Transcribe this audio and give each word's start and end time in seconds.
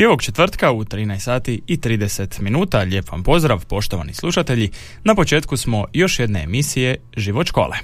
I 0.00 0.04
ovog 0.04 0.22
četvrtka 0.22 0.72
u 0.72 0.84
13 0.84 1.18
sati 1.18 1.60
i 1.66 1.76
30 1.76 2.40
minuta, 2.40 2.78
lijep 2.78 3.12
vam 3.12 3.22
pozdrav 3.22 3.66
poštovani 3.66 4.14
slušatelji, 4.14 4.70
na 5.04 5.14
početku 5.14 5.56
smo 5.56 5.84
još 5.92 6.18
jedne 6.18 6.42
emisije 6.42 6.96
Život 7.16 7.46
škole. 7.46 7.76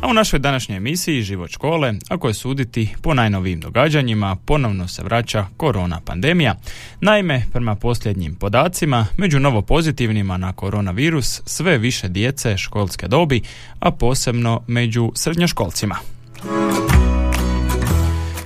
A 0.00 0.08
u 0.10 0.14
našoj 0.14 0.38
današnjoj 0.38 0.76
emisiji 0.76 1.22
Život 1.22 1.50
škole, 1.50 1.94
ako 2.08 2.28
je 2.28 2.34
suditi 2.34 2.94
po 3.02 3.14
najnovijim 3.14 3.60
događanjima, 3.60 4.36
ponovno 4.44 4.88
se 4.88 5.02
vraća 5.02 5.46
korona 5.56 6.00
pandemija. 6.00 6.54
Naime, 7.00 7.44
prema 7.52 7.74
posljednjim 7.74 8.34
podacima, 8.34 9.06
među 9.16 9.40
novo 9.40 9.62
pozitivnima 9.62 10.36
na 10.36 10.52
koronavirus 10.52 11.42
sve 11.46 11.78
više 11.78 12.08
djece 12.08 12.56
školske 12.56 13.08
dobi, 13.08 13.42
a 13.78 13.90
posebno 13.90 14.62
među 14.66 15.12
srednjoškolcima. 15.14 15.96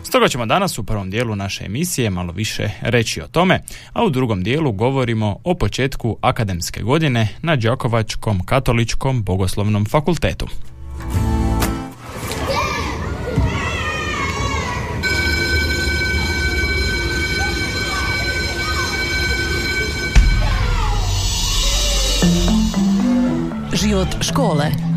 Stoga 0.09 0.29
ćemo 0.29 0.47
danas 0.47 0.79
u 0.79 0.85
prvom 0.85 1.11
dijelu 1.11 1.37
naše 1.37 1.65
emisije 1.65 2.11
malo 2.11 2.33
više 2.33 2.71
reći 2.80 3.21
o 3.21 3.27
tome, 3.27 3.61
a 3.93 4.05
u 4.05 4.11
drugom 4.11 4.43
dijelu 4.43 4.73
govorimo 4.73 5.39
o 5.45 5.55
početku 5.55 6.17
akademske 6.21 6.83
godine 6.83 7.29
na 7.43 7.57
Đakovačkom 7.57 8.45
katoličkom 8.45 9.23
bogoslovnom 9.23 9.87
fakultetu. 9.87 10.48
Život 23.73 24.09
škole 24.20 24.88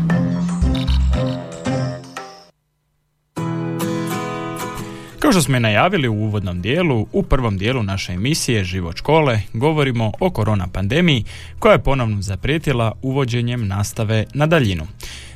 Kao 5.22 5.32
što 5.32 5.42
smo 5.42 5.56
i 5.56 5.60
najavili 5.60 6.08
u 6.08 6.14
uvodnom 6.14 6.62
dijelu, 6.62 7.06
u 7.12 7.22
prvom 7.22 7.58
dijelu 7.58 7.82
naše 7.82 8.12
emisije 8.12 8.64
Život 8.64 8.96
škole 8.96 9.40
govorimo 9.52 10.12
o 10.20 10.30
korona 10.30 10.68
pandemiji 10.72 11.24
koja 11.58 11.72
je 11.72 11.82
ponovno 11.82 12.22
zaprijetila 12.22 12.92
uvođenjem 13.02 13.66
nastave 13.66 14.24
na 14.34 14.46
daljinu. 14.46 14.86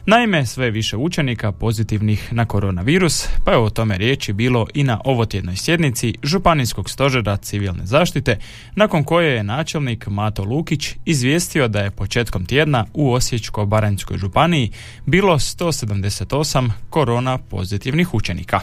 Naime, 0.06 0.46
sve 0.46 0.70
više 0.70 0.96
učenika 0.96 1.52
pozitivnih 1.52 2.32
na 2.32 2.44
koronavirus, 2.44 3.28
pa 3.44 3.50
je 3.50 3.58
o 3.58 3.70
tome 3.70 3.98
riječi 3.98 4.32
bilo 4.32 4.66
i 4.74 4.84
na 4.84 5.00
ovotjednoj 5.04 5.56
sjednici 5.56 6.14
Županijskog 6.22 6.90
stožera 6.90 7.36
civilne 7.36 7.86
zaštite, 7.86 8.38
nakon 8.74 9.04
koje 9.04 9.34
je 9.34 9.44
načelnik 9.44 10.06
Mato 10.06 10.44
Lukić 10.44 10.94
izvijestio 11.04 11.68
da 11.68 11.80
je 11.80 11.90
početkom 11.90 12.46
tjedna 12.46 12.86
u 12.94 13.12
Osječko-Baranjskoj 13.12 14.18
županiji 14.18 14.70
bilo 15.06 15.34
178 15.38 16.70
korona 16.90 17.38
pozitivnih 17.38 18.14
učenika. 18.14 18.60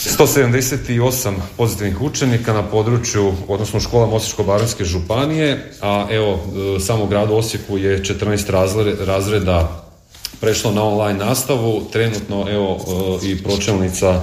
178 0.00 1.34
pozitivnih 1.56 2.00
učenika 2.00 2.52
na 2.52 2.62
području, 2.62 3.32
odnosno 3.48 3.76
u 3.76 3.80
školama 3.80 4.12
Osječko-Baranjske 4.12 4.84
županije, 4.84 5.72
a 5.80 6.06
evo 6.10 6.38
samo 6.80 7.04
u 7.04 7.06
gradu 7.06 7.34
Osijeku 7.34 7.78
je 7.78 8.02
14 8.02 9.04
razreda 9.04 9.86
prešlo 10.40 10.72
na 10.72 10.84
online 10.84 11.24
nastavu. 11.24 11.82
Trenutno 11.92 12.46
evo 12.50 12.78
i 13.22 13.42
pročelnica 13.42 14.22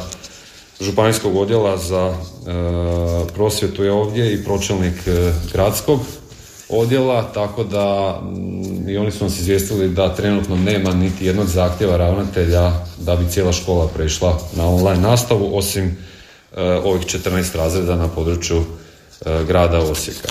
županijskog 0.81 1.35
odjela 1.35 1.77
za 1.77 2.13
prosvjetu 3.35 3.83
je 3.83 3.91
ovdje 3.91 4.33
i 4.33 4.43
pročelnik 4.43 4.95
gradskog 5.53 5.99
odjela, 6.69 7.23
tako 7.33 7.63
da 7.63 8.19
i 8.87 8.97
oni 8.97 9.11
su 9.11 9.23
nas 9.23 9.39
izvijestili 9.39 9.89
da 9.89 10.15
trenutno 10.15 10.55
nema 10.55 10.93
niti 10.93 11.25
jednog 11.25 11.47
zahtjeva 11.47 11.97
ravnatelja 11.97 12.71
da 12.97 13.15
bi 13.15 13.31
cijela 13.31 13.53
škola 13.53 13.87
prešla 13.87 14.39
na 14.55 14.67
online 14.69 15.01
nastavu, 15.01 15.57
osim 15.57 15.97
ovih 16.83 17.01
14 17.01 17.55
razreda 17.55 17.95
na 17.95 18.07
području 18.07 18.63
grada 19.47 19.79
Osijeka. 19.79 20.29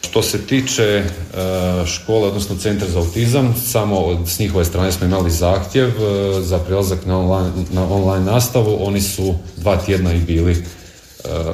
Što 0.00 0.22
se 0.22 0.46
tiče 0.46 1.04
škole, 1.86 2.28
odnosno 2.28 2.56
Centra 2.56 2.88
za 2.88 2.98
autizam, 2.98 3.54
samo 3.66 4.26
s 4.26 4.38
njihove 4.38 4.64
strane 4.64 4.92
smo 4.92 5.06
imali 5.06 5.30
zahtjev 5.30 5.90
za 6.40 6.58
prelazak 6.58 7.06
na 7.06 7.18
online, 7.18 7.50
na 7.72 7.94
online 7.94 8.24
nastavu. 8.24 8.78
Oni 8.80 9.00
su 9.00 9.34
dva 9.56 9.76
tjedna 9.76 10.12
i 10.12 10.20
bili 10.20 10.64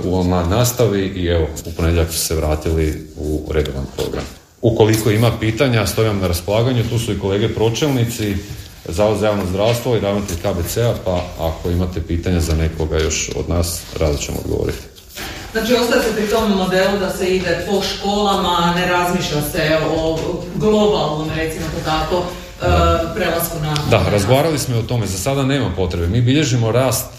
u 0.04 0.18
online 0.18 0.48
nastavi 0.48 1.06
i 1.06 1.26
evo, 1.26 1.46
u 1.66 1.72
ponedjeljak 1.76 2.12
su 2.12 2.18
se 2.18 2.34
vratili 2.34 3.06
u 3.16 3.52
redovan 3.52 3.86
program. 3.96 4.24
Ukoliko 4.62 5.10
ima 5.10 5.30
pitanja, 5.40 5.86
stojim 5.86 6.18
na 6.18 6.26
raspolaganju, 6.26 6.88
tu 6.90 6.98
su 6.98 7.12
i 7.12 7.18
kolege 7.18 7.54
pročelnici, 7.54 8.36
Zavod 8.90 9.18
za 9.18 9.26
javno 9.26 9.42
zdravstvo 9.46 9.96
i 9.96 10.00
ravnatelj 10.00 10.36
KBC-a, 10.36 10.94
pa 11.04 11.22
ako 11.38 11.70
imate 11.70 12.02
pitanja 12.02 12.40
za 12.40 12.54
nekoga 12.54 12.98
još 12.98 13.30
od 13.36 13.48
nas, 13.48 13.82
rado 14.00 14.18
ćemo 14.18 14.38
odgovoriti. 14.44 14.78
Znači 15.52 15.74
ostaje 15.74 16.02
se 16.02 16.14
pri 16.16 16.26
tom 16.26 16.50
modelu 16.50 16.98
da 16.98 17.10
se 17.10 17.36
ide 17.36 17.64
po 17.70 17.82
školama, 17.82 18.74
ne 18.76 18.86
razmišlja 18.86 19.42
se 19.52 19.78
o 19.96 20.18
globalnom, 20.56 21.28
recimo 21.36 21.64
to 21.74 21.84
tako, 21.84 22.22
prelasku 23.14 23.56
na... 23.62 23.74
Da, 23.90 24.10
razgovarali 24.10 24.58
smo 24.58 24.78
o 24.78 24.82
tome, 24.82 25.06
za 25.06 25.18
sada 25.18 25.42
nema 25.42 25.70
potrebe. 25.76 26.06
Mi 26.06 26.20
bilježimo 26.20 26.72
rast 26.72 27.10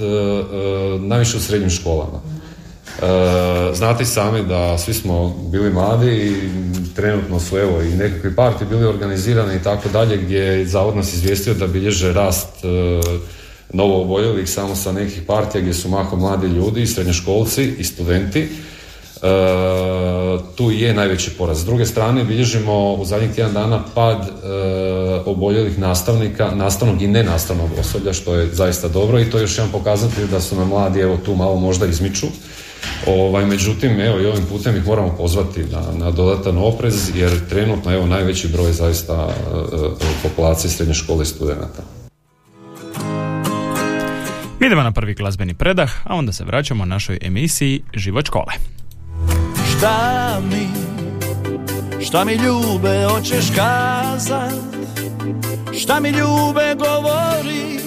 najviše 0.99 1.37
u 1.37 1.41
srednjim 1.41 1.69
školama. 1.69 2.21
Znate 3.73 4.05
sami 4.05 4.43
da 4.43 4.77
svi 4.77 4.93
smo 4.93 5.35
bili 5.51 5.73
mladi 5.73 6.11
i 6.11 6.49
trenutno 6.95 7.39
su 7.39 7.57
evo 7.57 7.81
i 7.81 7.95
nekakvi 7.95 8.35
parti 8.35 8.65
bili 8.65 8.85
organizirani 8.85 9.55
i 9.55 9.63
tako 9.63 9.89
dalje 9.89 10.17
gdje 10.17 10.39
je 10.39 10.65
zavod 10.65 10.95
nas 10.95 11.13
izvijestio 11.13 11.53
da 11.53 11.67
bilježe 11.67 12.13
rast 12.13 12.49
novo 13.73 14.01
oboljelih 14.01 14.49
samo 14.49 14.75
sa 14.75 14.91
nekih 14.91 15.21
partija 15.27 15.61
gdje 15.61 15.73
su 15.73 15.89
mahom 15.89 16.19
mladi 16.19 16.47
ljudi, 16.47 16.87
srednjoškolci 16.87 17.73
i 17.77 17.83
studenti. 17.83 18.49
E, 19.21 19.27
tu 20.55 20.71
je 20.71 20.93
najveći 20.93 21.31
porast. 21.37 21.61
S 21.61 21.65
druge 21.65 21.85
strane 21.85 22.23
bilježimo 22.23 22.93
u 22.93 23.05
zadnjih 23.05 23.31
tjedan 23.35 23.53
dana 23.53 23.83
pad 23.95 24.21
e, 24.21 24.29
oboljelih 25.25 25.79
nastavnika, 25.79 26.51
nastavnog 26.55 27.01
i 27.01 27.07
nenastavnog 27.07 27.69
osoblja 27.79 28.13
što 28.13 28.35
je 28.35 28.53
zaista 28.53 28.87
dobro 28.87 29.19
i 29.19 29.29
to 29.29 29.37
je 29.37 29.41
još 29.41 29.57
jedan 29.57 29.71
pokazatelj 29.71 30.27
da 30.27 30.41
su 30.41 30.55
nam 30.55 30.67
mladi 30.67 30.99
evo 30.99 31.17
tu 31.25 31.35
malo 31.35 31.55
možda 31.55 31.85
izmiču. 31.85 32.27
Ovaj, 33.07 33.45
međutim, 33.45 33.99
evo 33.99 34.19
i 34.19 34.25
ovim 34.25 34.45
putem 34.49 34.75
ih 34.75 34.87
moramo 34.87 35.15
pozvati 35.17 35.63
na, 35.63 35.81
na 36.05 36.11
dodatan 36.11 36.57
oprez 36.57 37.11
jer 37.15 37.49
trenutno 37.49 37.93
evo 37.93 38.05
najveći 38.05 38.47
broj 38.47 38.71
zaista 38.71 39.27
e, 39.27 39.65
populacije 40.23 40.71
srednje 40.71 40.93
škole 40.93 41.23
i 41.23 41.25
studenata. 41.25 41.83
Mi 44.59 44.67
idemo 44.67 44.83
na 44.83 44.91
prvi 44.91 45.13
glazbeni 45.13 45.53
predah, 45.53 45.91
a 46.03 46.15
onda 46.15 46.31
se 46.31 46.43
vraćamo 46.43 46.85
našoj 46.85 47.17
emisiji 47.21 47.83
Život 47.93 48.25
škole. 48.25 48.53
Šta 49.77 50.39
mi, 50.51 50.67
šta 52.05 52.25
mi 52.25 52.33
ljube 52.33 53.05
hoćeš 53.09 53.45
kazat, 53.55 54.53
šta 55.81 55.99
mi 55.99 56.09
ljube 56.09 56.75
govoriš, 56.77 57.81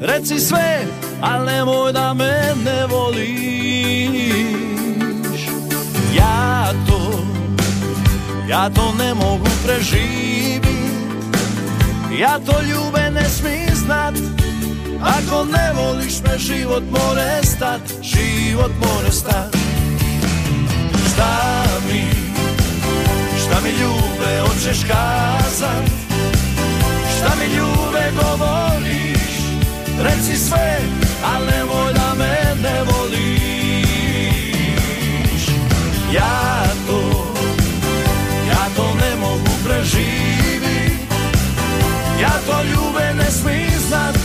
reci 0.00 0.38
sve, 0.38 0.86
al 1.20 1.44
nemoj 1.44 1.92
da 1.92 2.14
me 2.14 2.54
ne 2.64 2.86
voliš. 2.86 3.36
Ja 6.16 6.72
to, 6.86 7.24
ja 8.48 8.70
to 8.70 8.94
ne 8.98 9.14
mogu 9.14 9.46
preživit, 9.64 10.66
ja 12.20 12.38
to 12.46 12.62
ljube 12.62 13.10
ne 13.10 13.28
smi 13.28 13.66
znat, 13.74 14.14
ako 15.00 15.44
ne 15.44 15.72
voliš 15.74 16.22
me 16.22 16.38
život 16.38 16.82
more 16.90 17.42
stat, 17.42 17.80
život 18.02 18.70
more 18.80 19.12
stat. 19.12 19.56
Šta 21.12 21.64
mi, 21.88 22.04
šta 23.40 23.60
mi 23.62 23.70
ljube 23.70 24.40
hoćeš 24.40 24.80
kazat? 24.82 25.84
Šta 27.16 27.32
mi 27.38 27.54
ljube 27.56 28.12
govoriš, 28.22 29.36
reci 30.02 30.36
sve, 30.36 30.80
al 31.24 31.44
nemoj 31.44 31.92
da 31.92 32.14
me 32.18 32.54
ne 32.62 32.82
voliš. 32.82 33.16
Ja 36.12 36.64
to, 36.86 37.00
ja 38.48 38.68
to 38.76 38.94
ne 38.94 39.16
mogu 39.16 39.50
Ja 42.20 42.32
to 42.46 42.62
ljube 42.62 43.14
ne 43.14 43.30
smijem 43.30 43.80
znat. 43.88 44.16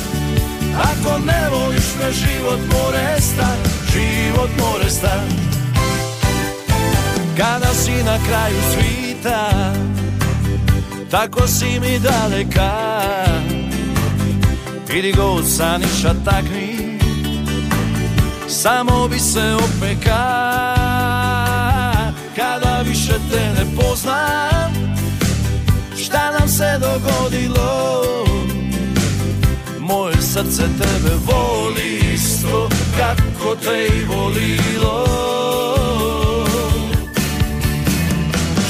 Ako 0.77 1.19
ne 1.25 1.49
voliš 1.49 1.85
me 1.99 2.11
život 2.11 2.59
more 2.73 3.21
stat, 3.21 3.57
život 3.93 4.49
more 4.59 4.89
stat. 4.89 5.21
Kada 7.37 7.73
si 7.73 8.03
na 8.03 8.17
kraju 8.27 8.61
svita 8.73 9.71
tako 11.11 11.47
si 11.47 11.79
mi 11.79 11.99
daleka 11.99 12.71
Idi 14.93 15.11
go 15.11 15.43
saniša 15.43 16.13
takni 16.25 16.99
Samo 18.47 19.07
bi 19.07 19.19
se 19.19 19.55
opeka 19.55 20.25
Kada 22.35 22.81
više 22.85 23.13
te 23.31 23.39
ne 23.39 23.75
poznam 23.75 24.97
Šta 25.97 26.31
nam 26.39 26.49
se 26.49 26.79
dogodilo? 26.79 28.03
Moje 29.79 30.21
srce 30.21 30.63
tebe 30.63 31.15
voli 31.25 32.13
isto 32.13 32.69
Kako 32.97 33.55
te 33.55 33.87
i 33.97 34.05
volilo. 34.05 35.05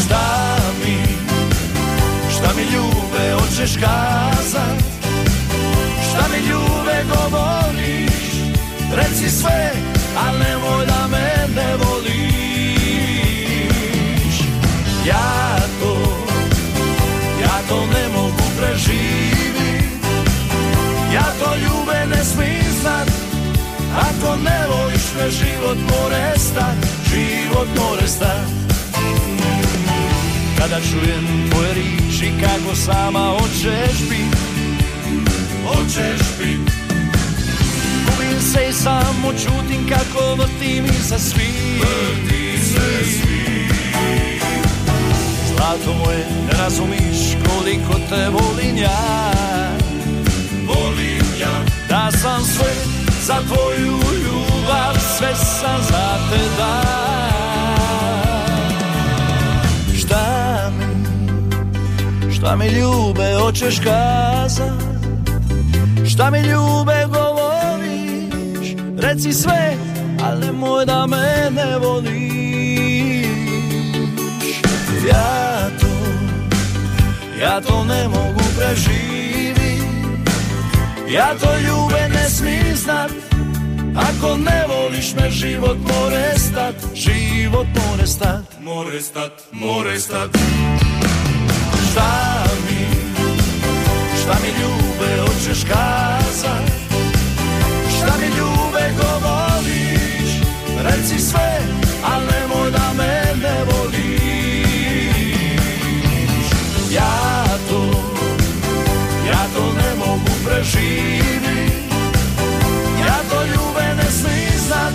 Šta 0.06 0.58
mi, 0.86 0.98
šta 2.32 2.50
mi 2.56 2.62
ljube 2.62 3.42
hoćeš 3.42 3.76
kazat 3.76 4.91
Šta 6.12 6.28
mi 6.32 6.38
ljube 6.50 7.04
govoriš? 7.14 8.32
Reci 8.96 9.30
sve, 9.30 9.72
al 10.18 10.34
nemoj 10.40 10.86
da 10.86 11.08
me 11.12 11.48
ne 11.56 11.76
voliš. 11.76 12.12
Ja 15.08 15.58
to, 15.82 15.98
ja 17.42 17.60
to 17.70 17.86
ne 17.86 18.10
mogu 18.16 18.44
preživit. 18.60 20.02
Ja 21.14 21.26
to 21.40 21.56
ljube 21.56 22.06
ne 22.16 22.24
smijem 22.26 22.74
znat. 22.82 23.08
Ako 23.96 24.36
ne 24.36 24.68
voliš 24.68 25.06
me 25.18 25.30
život 25.32 25.78
more 25.78 26.34
stat 26.38 26.76
Život 27.10 27.68
more 27.78 28.08
stat. 28.08 28.48
Kada 30.58 30.80
čujem 30.82 31.50
tvoje 31.52 31.74
riči 31.74 32.32
kako 32.42 32.76
sama 32.76 33.38
hoćeš 33.40 34.10
bit 34.10 34.61
Hoćeš 35.76 36.22
bit 36.40 36.72
Gubim 38.06 38.42
se 38.42 38.60
i 38.70 38.74
samo 38.74 39.34
čutim 39.34 39.90
kako 39.90 40.36
vrti 40.36 40.82
mi 40.82 40.94
se 40.94 41.20
svi. 41.20 41.80
Vrti 41.80 42.58
se 42.66 43.06
svi. 43.06 43.68
Zlato 45.48 45.94
moje, 46.06 46.26
ne 46.48 46.64
razumiš 46.64 47.38
koliko 47.48 47.94
te 48.10 48.30
volim 48.30 48.78
ja? 48.78 49.32
Volim 50.68 51.26
ja. 51.42 51.64
Da 51.90 52.12
sam 52.12 52.46
sve 52.46 52.74
za 53.26 53.36
tvoju 53.48 53.98
ljubav 54.24 54.96
Sve 55.18 55.36
sam 55.36 55.82
za 55.90 56.18
te 56.32 56.40
da. 56.58 56.82
Šta 59.98 60.72
mi, 60.78 62.34
šta 62.34 62.56
mi 62.56 62.68
ljube 62.68 63.34
hoćeš 63.40 63.80
kazat 63.80 64.91
Šta 66.14 66.30
mi 66.30 66.40
ljube 66.40 67.06
govoriš? 67.08 68.76
Reci 68.98 69.34
sve, 69.34 69.76
al 70.24 70.40
nemoj 70.40 70.86
da 70.86 71.08
me 71.08 71.50
ne 71.52 71.78
voliš. 71.78 73.26
Ja 75.08 75.70
to, 75.82 75.88
ja 77.42 77.62
to 77.62 77.84
ne 77.84 78.08
mogu 78.08 78.42
preživit. 78.58 79.84
Ja 81.10 81.36
to 81.42 81.58
ljube 81.58 82.10
ne 82.14 82.30
smijem 82.30 82.76
znat. 82.76 83.12
Ako 83.96 84.38
ne 84.38 84.66
voliš 84.68 85.14
me 85.16 85.30
život 85.30 85.78
more 85.78 86.38
stat. 86.38 86.76
Život 86.96 87.68
more 87.76 88.08
stat. 88.08 88.44
More 88.62 89.02
stat, 89.02 89.32
more 89.52 90.00
stat. 90.00 90.30
Šta 91.92 92.44
mi, 92.66 92.71
šta 94.22 94.36
mi 94.42 94.48
ljube 94.48 95.22
hoćeš 95.22 95.64
kazat? 95.64 96.66
Šta 97.98 98.14
mi 98.20 98.26
ljube 98.26 98.84
govoriš? 99.02 100.32
Reci 100.84 101.20
sve, 101.20 101.60
al 102.04 102.22
nemoj 102.22 102.72
da 102.72 102.94
me 102.98 103.24
ne 103.42 103.64
voliš. 103.64 104.02
Ja 106.92 107.44
to, 107.70 107.82
ja 109.28 109.46
to 109.56 109.74
ne 109.74 109.96
mogu 110.06 110.32
preživit. 110.46 111.72
Ja 113.00 113.18
to 113.30 113.44
ljube 113.44 113.96
ne 113.98 114.12
smijem 114.12 114.60
znat 114.68 114.94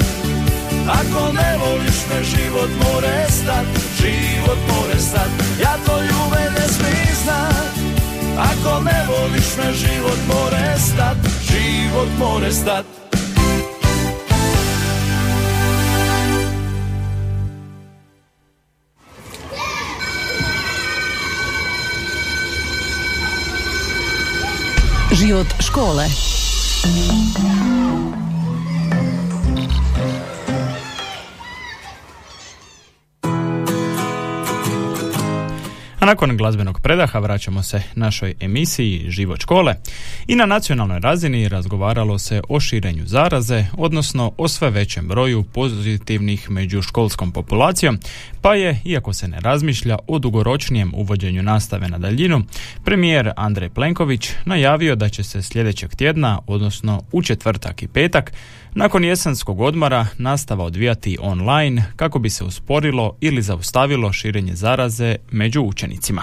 Ako 0.89 1.33
ne 1.33 1.57
voliš 1.59 1.99
me 2.11 2.25
život 2.25 2.71
more 2.83 3.27
stat. 3.31 3.67
Život 4.01 4.59
me 9.57 9.73
život 9.73 10.21
more 10.29 10.77
stat 10.77 11.17
Život 11.45 12.11
more 12.19 12.53
stat 12.53 12.87
Život 25.17 25.49
škole. 25.65 26.05
Nakon 36.07 36.37
glazbenog 36.37 36.81
predaha 36.81 37.19
vraćamo 37.19 37.63
se 37.63 37.83
našoj 37.95 38.35
emisiji 38.41 39.11
Život 39.11 39.41
škole. 39.41 39.75
I 40.27 40.37
na 40.37 40.47
nacionalnoj 40.47 41.01
razini 41.01 41.49
razgovaralo 41.49 42.19
se 42.19 42.43
o 42.49 42.61
širenju 42.61 43.07
zaraze, 43.07 43.65
odnosno 43.77 44.33
o 44.39 44.49
sve 44.49 44.71
većem 44.71 45.09
broju 45.09 45.43
pozitivnih 45.43 46.51
među 46.51 46.83
školskom 46.83 47.33
populacijom, 47.33 47.99
pa 48.43 48.55
je, 48.55 48.81
iako 48.85 49.13
se 49.13 49.29
ne 49.29 49.41
razmišlja 49.41 49.99
o 50.07 50.19
dugoročnijem 50.19 50.93
uvođenju 50.95 51.43
nastave 51.43 51.89
na 51.89 51.99
daljinu, 51.99 52.43
premijer 52.85 53.33
Andrej 53.37 53.69
Plenković 53.69 54.31
najavio 54.45 54.97
da 54.97 55.09
će 55.09 55.25
se 55.25 55.43
sljedećeg 55.43 55.95
tjedna, 55.95 56.39
odnosno 56.47 57.03
u 57.13 57.23
četvrtak 57.23 57.83
i 57.83 57.89
petak, 57.89 58.33
nakon 58.77 59.05
jesenskog 59.05 59.61
odmora 59.61 60.07
nastava 60.19 60.65
odvijati 60.65 61.19
online 61.21 61.85
kako 61.97 62.19
bi 62.19 62.31
se 62.31 62.45
usporilo 62.45 63.17
ili 63.21 63.43
zaustavilo 63.43 64.13
širenje 64.13 64.55
zaraze 64.55 65.17
među 65.31 65.63
učenicima. 65.63 66.23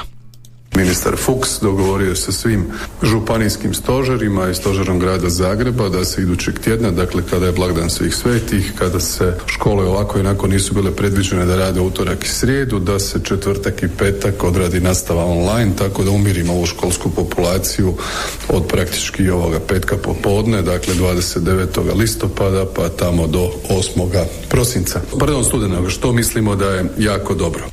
Ministar 0.76 1.18
Fuchs 1.18 1.60
dogovorio 1.62 2.16
sa 2.16 2.32
svim 2.32 2.66
županijskim 3.04 3.74
stožerima 3.74 4.50
i 4.50 4.56
stožerom 4.56 5.00
grada 5.00 5.30
Zagreba 5.30 5.90
da 5.90 6.06
se 6.06 6.22
idućeg 6.22 6.60
tjedna, 6.60 6.92
dakle 6.92 7.24
kada 7.30 7.46
je 7.46 7.52
blagdan 7.52 7.90
svih 7.90 8.16
svetih, 8.16 8.74
kada 8.80 9.00
se 9.00 9.38
škole 9.46 9.86
ovako 9.86 10.18
i 10.18 10.22
onako 10.22 10.48
nisu 10.48 10.74
bile 10.74 10.96
predviđene 10.96 11.46
da 11.46 11.56
rade 11.56 11.82
utorak 11.82 12.26
i 12.26 12.28
srijedu, 12.28 12.80
da 12.80 13.00
se 13.00 13.20
četvrtak 13.24 13.84
i 13.84 13.88
petak 13.88 14.44
odradi 14.44 14.80
nastava 14.80 15.26
online, 15.26 15.72
tako 15.78 16.04
da 16.04 16.12
umirimo 16.12 16.54
ovu 16.54 16.66
školsku 16.66 17.10
populaciju 17.10 17.94
od 18.50 18.68
praktički 18.68 19.30
ovoga 19.30 19.60
petka 19.60 19.98
popodne, 19.98 20.62
dakle 20.62 20.94
29. 20.94 21.98
listopada 21.98 22.66
pa 22.76 22.90
tamo 22.90 23.28
do 23.28 23.52
8. 23.70 24.26
prosinca. 24.50 25.02
Pardon, 25.20 25.44
studenog, 25.44 25.90
što 25.90 26.12
mislimo 26.12 26.56
da 26.56 26.66
je 26.66 26.86
jako 26.98 27.34
dobro. 27.34 27.73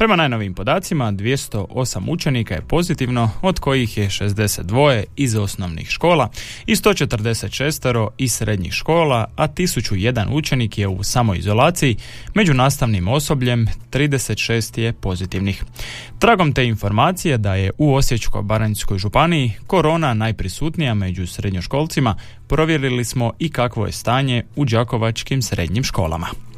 Prema 0.00 0.16
najnovijim 0.16 0.54
podacima, 0.54 1.12
208 1.12 2.10
učenika 2.10 2.54
je 2.54 2.60
pozitivno, 2.60 3.30
od 3.42 3.60
kojih 3.60 3.98
je 3.98 4.06
62 4.06 5.04
iz 5.16 5.36
osnovnih 5.36 5.88
škola 5.88 6.30
i 6.66 6.74
146 6.74 8.08
iz 8.18 8.32
srednjih 8.32 8.72
škola, 8.72 9.30
a 9.36 9.48
1001 9.48 10.26
učenik 10.32 10.78
je 10.78 10.88
u 10.88 11.02
samoizolaciji, 11.02 11.96
među 12.34 12.54
nastavnim 12.54 13.08
osobljem 13.08 13.66
36 13.90 14.78
je 14.78 14.92
pozitivnih. 14.92 15.64
Tragom 16.18 16.52
te 16.52 16.66
informacije 16.66 17.38
da 17.38 17.54
je 17.54 17.70
u 17.78 17.94
Osječko-Baranjskoj 17.94 18.98
županiji 18.98 19.52
korona 19.66 20.14
najprisutnija 20.14 20.94
među 20.94 21.26
srednjoškolcima, 21.26 22.16
provjerili 22.48 23.04
smo 23.04 23.32
i 23.38 23.50
kakvo 23.50 23.86
je 23.86 23.92
stanje 23.92 24.44
u 24.56 24.64
đakovačkim 24.64 25.42
srednjim 25.42 25.84
školama. 25.84 26.49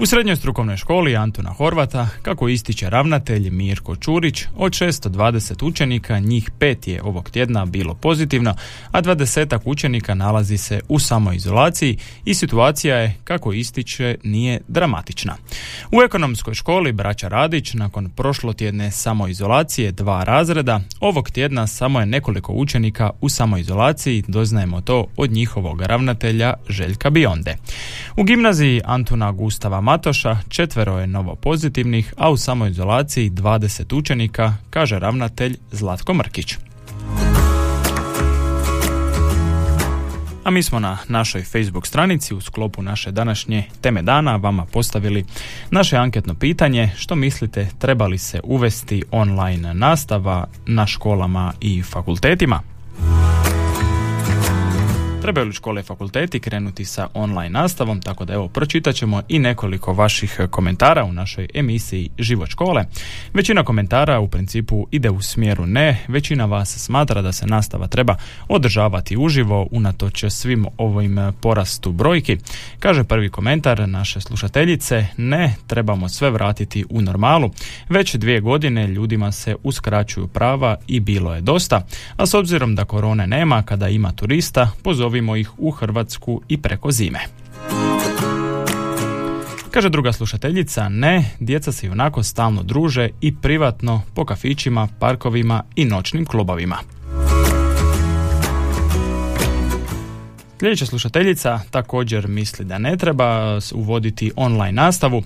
U 0.00 0.06
srednjoj 0.06 0.36
strukovnoj 0.36 0.76
školi 0.76 1.16
Antuna 1.16 1.50
Horvata, 1.50 2.08
kako 2.22 2.48
ističe 2.48 2.90
ravnatelj 2.90 3.50
Mirko 3.50 3.96
Čurić, 3.96 4.44
od 4.56 4.72
620 4.72 5.64
učenika 5.64 6.18
njih 6.18 6.50
pet 6.58 6.88
je 6.88 7.02
ovog 7.02 7.30
tjedna 7.30 7.66
bilo 7.66 7.94
pozitivno, 7.94 8.54
a 8.90 9.00
dvadesetak 9.00 9.62
učenika 9.64 10.14
nalazi 10.14 10.58
se 10.58 10.80
u 10.88 10.98
samoizolaciji 10.98 11.98
i 12.24 12.34
situacija 12.34 12.96
je, 12.96 13.16
kako 13.24 13.52
ističe, 13.52 14.16
nije 14.24 14.60
dramatična. 14.68 15.36
U 15.92 16.02
ekonomskoj 16.02 16.54
školi 16.54 16.92
Braća 16.92 17.28
Radić, 17.28 17.74
nakon 17.74 18.10
prošlotjedne 18.10 18.90
samoizolacije 18.90 19.92
dva 19.92 20.24
razreda, 20.24 20.80
ovog 21.00 21.30
tjedna 21.30 21.66
samo 21.66 22.00
je 22.00 22.06
nekoliko 22.06 22.52
učenika 22.52 23.10
u 23.20 23.28
samoizolaciji, 23.28 24.24
doznajemo 24.28 24.80
to 24.80 25.06
od 25.16 25.30
njihovog 25.30 25.80
ravnatelja 25.80 26.54
Željka 26.68 27.10
Bionde. 27.10 27.56
U 28.16 28.22
gimnaziji 28.22 28.80
Antuna 28.84 29.32
Gustava 29.32 29.80
Matoša 29.90 30.36
četvero 30.48 30.98
je 30.98 31.06
novo 31.06 31.34
pozitivnih, 31.34 32.14
a 32.16 32.30
u 32.30 32.36
samoizolaciji 32.36 33.30
20 33.30 33.96
učenika, 33.96 34.54
kaže 34.70 34.98
ravnatelj 34.98 35.56
Zlatko 35.72 36.14
Mrkić. 36.14 36.56
A 40.44 40.50
mi 40.50 40.62
smo 40.62 40.80
na 40.80 40.98
našoj 41.08 41.42
Facebook 41.42 41.86
stranici 41.86 42.34
u 42.34 42.40
sklopu 42.40 42.82
naše 42.82 43.10
današnje 43.10 43.64
teme 43.80 44.02
dana 44.02 44.36
vama 44.36 44.66
postavili 44.66 45.24
naše 45.70 45.96
anketno 45.96 46.34
pitanje 46.34 46.90
što 46.96 47.14
mislite 47.14 47.68
treba 47.78 48.06
li 48.06 48.18
se 48.18 48.40
uvesti 48.44 49.02
online 49.10 49.74
nastava 49.74 50.46
na 50.66 50.86
školama 50.86 51.52
i 51.60 51.82
fakultetima. 51.82 52.60
Trebaju 55.22 55.46
li 55.46 55.52
škole 55.52 55.80
i 55.80 55.84
fakulteti 55.84 56.40
krenuti 56.40 56.84
sa 56.84 57.08
online 57.14 57.50
nastavom, 57.50 58.00
tako 58.00 58.24
da 58.24 58.34
evo 58.34 58.48
pročitat 58.48 58.94
ćemo 58.94 59.22
i 59.28 59.38
nekoliko 59.38 59.92
vaših 59.92 60.40
komentara 60.50 61.04
u 61.04 61.12
našoj 61.12 61.48
emisiji 61.54 62.10
Život 62.18 62.48
škole. 62.48 62.84
Većina 63.34 63.64
komentara 63.64 64.20
u 64.20 64.28
principu 64.28 64.86
ide 64.90 65.10
u 65.10 65.22
smjeru 65.22 65.66
ne, 65.66 66.04
većina 66.08 66.44
vas 66.44 66.78
smatra 66.78 67.22
da 67.22 67.32
se 67.32 67.46
nastava 67.46 67.86
treba 67.86 68.16
održavati 68.48 69.16
uživo 69.16 69.68
unatoč 69.70 70.24
svim 70.28 70.66
ovim 70.78 71.32
porastu 71.40 71.92
brojki. 71.92 72.38
Kaže 72.78 73.04
prvi 73.04 73.30
komentar 73.30 73.88
naše 73.88 74.20
slušateljice, 74.20 75.06
ne, 75.16 75.54
trebamo 75.66 76.08
sve 76.08 76.30
vratiti 76.30 76.84
u 76.90 77.00
normalu. 77.00 77.50
Već 77.88 78.14
dvije 78.14 78.40
godine 78.40 78.86
ljudima 78.86 79.32
se 79.32 79.56
uskraćuju 79.62 80.26
prava 80.26 80.76
i 80.86 81.00
bilo 81.00 81.34
je 81.34 81.40
dosta, 81.40 81.86
a 82.16 82.26
s 82.26 82.34
obzirom 82.34 82.74
da 82.74 82.84
korone 82.84 83.26
nema 83.26 83.62
kada 83.62 83.88
ima 83.88 84.12
turista, 84.12 84.70
pozovimo 85.10 85.36
ih 85.36 85.50
u 85.58 85.70
Hrvatsku 85.70 86.40
i 86.48 86.62
preko 86.62 86.90
zime. 86.92 87.18
Kaže 89.70 89.88
druga 89.88 90.12
slušateljica, 90.12 90.88
ne, 90.88 91.30
djeca 91.40 91.72
se 91.72 91.86
i 91.86 91.90
onako 91.90 92.22
stalno 92.22 92.62
druže 92.62 93.08
i 93.20 93.34
privatno 93.34 94.02
po 94.14 94.24
kafićima, 94.24 94.88
parkovima 94.98 95.62
i 95.76 95.84
noćnim 95.84 96.26
klubovima. 96.26 96.78
Sljedeća 100.60 100.86
slušateljica 100.86 101.60
također 101.70 102.28
misli 102.28 102.64
da 102.64 102.78
ne 102.78 102.96
treba 102.96 103.58
uvoditi 103.74 104.32
online 104.36 104.72
nastavu. 104.72 105.22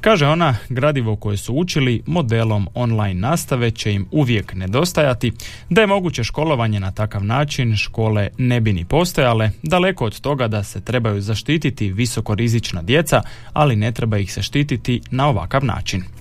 Kaže 0.00 0.26
ona, 0.26 0.56
gradivo 0.68 1.16
koje 1.16 1.36
su 1.36 1.54
učili 1.54 2.02
modelom 2.06 2.68
online 2.74 3.20
nastave 3.20 3.70
će 3.70 3.92
im 3.92 4.06
uvijek 4.10 4.54
nedostajati, 4.54 5.32
da 5.70 5.80
je 5.80 5.86
moguće 5.86 6.24
školovanje 6.24 6.80
na 6.80 6.92
takav 6.92 7.24
način 7.24 7.76
škole 7.76 8.28
ne 8.38 8.60
bi 8.60 8.72
ni 8.72 8.84
postojale, 8.84 9.50
daleko 9.62 10.04
od 10.04 10.20
toga 10.20 10.48
da 10.48 10.62
se 10.62 10.80
trebaju 10.80 11.20
zaštititi 11.20 11.92
visokorizična 11.92 12.82
djeca, 12.82 13.22
ali 13.52 13.76
ne 13.76 13.92
treba 13.92 14.18
ih 14.18 14.32
se 14.32 14.42
štititi 14.42 15.00
na 15.10 15.28
ovakav 15.28 15.64
način. 15.64 16.17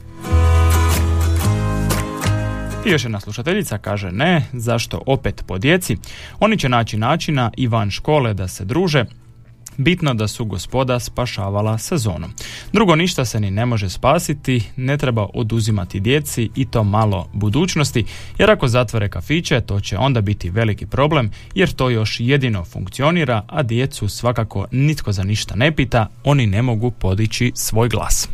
I 2.88 2.92
još 2.92 3.04
jedna 3.04 3.20
slušateljica 3.20 3.78
kaže 3.78 4.12
ne, 4.12 4.46
zašto 4.54 5.02
opet 5.06 5.44
po 5.48 5.58
djeci? 5.58 5.98
Oni 6.40 6.58
će 6.58 6.70
naći 6.70 6.98
načina 6.98 7.52
i 7.58 7.68
van 7.68 7.92
škole 7.92 8.34
da 8.34 8.48
se 8.48 8.66
druže, 8.66 9.06
Bitno 9.80 10.14
da 10.14 10.28
su 10.28 10.46
gospoda 10.46 11.00
spašavala 11.00 11.78
sezonu. 11.78 12.28
Drugo 12.74 12.96
ništa 12.96 13.26
se 13.26 13.40
ni 13.40 13.52
ne 13.52 13.66
može 13.66 13.90
spasiti, 13.90 14.64
ne 14.76 14.98
treba 14.98 15.28
oduzimati 15.34 16.00
djeci 16.00 16.50
i 16.56 16.66
to 16.66 16.84
malo 16.84 17.30
budućnosti, 17.34 18.06
jer 18.38 18.52
ako 18.52 18.68
zatvore 18.68 19.10
kafiće, 19.10 19.62
to 19.62 19.80
će 19.80 19.98
onda 19.98 20.22
biti 20.22 20.50
veliki 20.50 20.86
problem, 20.86 21.32
jer 21.56 21.72
to 21.72 21.90
još 21.90 22.20
jedino 22.20 22.66
funkcionira, 22.66 23.44
a 23.48 23.64
djecu 23.64 24.08
svakako 24.08 24.68
nitko 24.72 25.12
za 25.12 25.24
ništa 25.24 25.56
ne 25.56 25.76
pita, 25.76 26.08
oni 26.24 26.48
ne 26.48 26.62
mogu 26.62 26.92
podići 26.92 27.52
svoj 27.56 27.90
glas. 27.90 28.30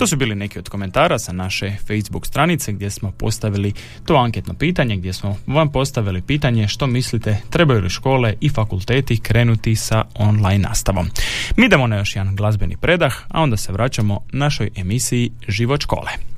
To 0.00 0.06
su 0.06 0.16
bili 0.16 0.34
neki 0.34 0.58
od 0.58 0.68
komentara 0.68 1.18
sa 1.18 1.32
naše 1.32 1.76
Facebook 1.86 2.26
stranice 2.26 2.72
gdje 2.72 2.90
smo 2.90 3.10
postavili 3.10 3.72
to 4.06 4.14
anketno 4.14 4.54
pitanje, 4.54 4.96
gdje 4.96 5.12
smo 5.12 5.36
vam 5.46 5.72
postavili 5.72 6.22
pitanje 6.22 6.68
što 6.68 6.86
mislite 6.86 7.36
trebaju 7.50 7.80
li 7.80 7.90
škole 7.90 8.34
i 8.40 8.48
fakulteti 8.48 9.20
krenuti 9.20 9.76
sa 9.76 10.04
online 10.14 10.68
nastavom. 10.68 11.06
Mi 11.56 11.66
idemo 11.66 11.86
na 11.86 11.96
još 11.96 12.16
jedan 12.16 12.36
glazbeni 12.36 12.76
predah, 12.76 13.14
a 13.28 13.42
onda 13.42 13.56
se 13.56 13.72
vraćamo 13.72 14.20
našoj 14.32 14.70
emisiji 14.76 15.30
Život 15.48 15.80
škole. 15.80 16.29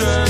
children 0.00 0.29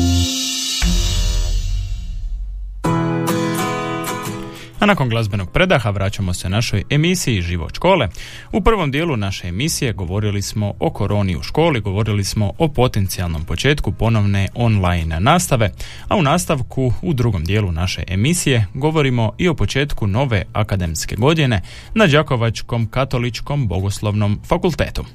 Nakon 4.91 5.09
glazbenog 5.09 5.51
predaha 5.51 5.89
vraćamo 5.89 6.33
se 6.33 6.49
našoj 6.49 6.83
emisiji 6.89 7.41
Život 7.41 7.75
škole. 7.75 8.09
U 8.51 8.61
prvom 8.61 8.91
dijelu 8.91 9.17
naše 9.17 9.47
emisije 9.47 9.93
govorili 9.93 10.41
smo 10.41 10.73
o 10.79 10.89
koroni 10.89 11.35
u 11.35 11.43
školi, 11.43 11.81
govorili 11.81 12.23
smo 12.23 12.51
o 12.57 12.67
potencijalnom 12.67 13.45
početku 13.45 13.91
ponovne 13.91 14.47
online 14.55 15.19
nastave, 15.19 15.71
a 16.07 16.15
u 16.15 16.21
nastavku 16.21 16.93
u 17.01 17.13
drugom 17.13 17.43
dijelu 17.43 17.71
naše 17.71 18.03
emisije 18.07 18.65
govorimo 18.73 19.31
i 19.37 19.47
o 19.47 19.53
početku 19.53 20.07
nove 20.07 20.43
akademske 20.53 21.15
godine 21.15 21.61
na 21.95 22.07
Đakovačkom 22.07 22.87
katoličkom 22.87 23.67
bogoslovnom 23.67 24.39
fakultetu. 24.47 25.05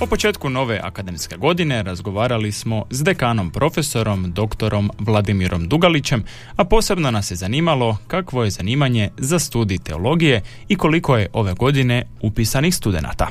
O 0.00 0.06
početku 0.06 0.50
nove 0.50 0.80
akademske 0.82 1.36
godine 1.36 1.82
razgovarali 1.82 2.52
smo 2.52 2.84
s 2.90 3.02
dekanom 3.02 3.50
profesorom 3.50 4.32
doktorom 4.32 4.90
Vladimirom 4.98 5.68
Dugalićem, 5.68 6.24
a 6.56 6.64
posebno 6.64 7.10
nas 7.10 7.30
je 7.30 7.36
zanimalo 7.36 7.96
kakvo 8.06 8.44
je 8.44 8.50
zanimanje 8.50 9.10
za 9.18 9.38
studij 9.38 9.78
teologije 9.78 10.42
i 10.68 10.76
koliko 10.76 11.16
je 11.16 11.28
ove 11.32 11.54
godine 11.54 12.06
upisanih 12.20 12.74
studenata. 12.74 13.28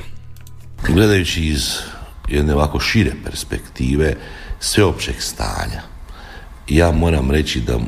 Gledajući 0.88 1.44
iz 1.44 1.68
jedne 2.28 2.54
ovako 2.54 2.80
šire 2.80 3.12
perspektive 3.24 4.16
sveopćeg 4.60 5.14
stanja, 5.18 5.82
ja 6.68 6.92
moram 6.92 7.30
reći 7.30 7.60
da 7.60 7.78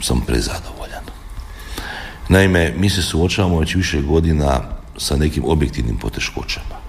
sam 0.00 0.20
prezadovoljan. 0.26 1.04
Naime, 2.28 2.74
mi 2.76 2.90
se 2.90 3.02
suočavamo 3.02 3.60
već 3.60 3.74
više 3.74 4.00
godina 4.00 4.60
sa 4.96 5.16
nekim 5.16 5.44
objektivnim 5.46 5.96
poteškoćama 5.96 6.79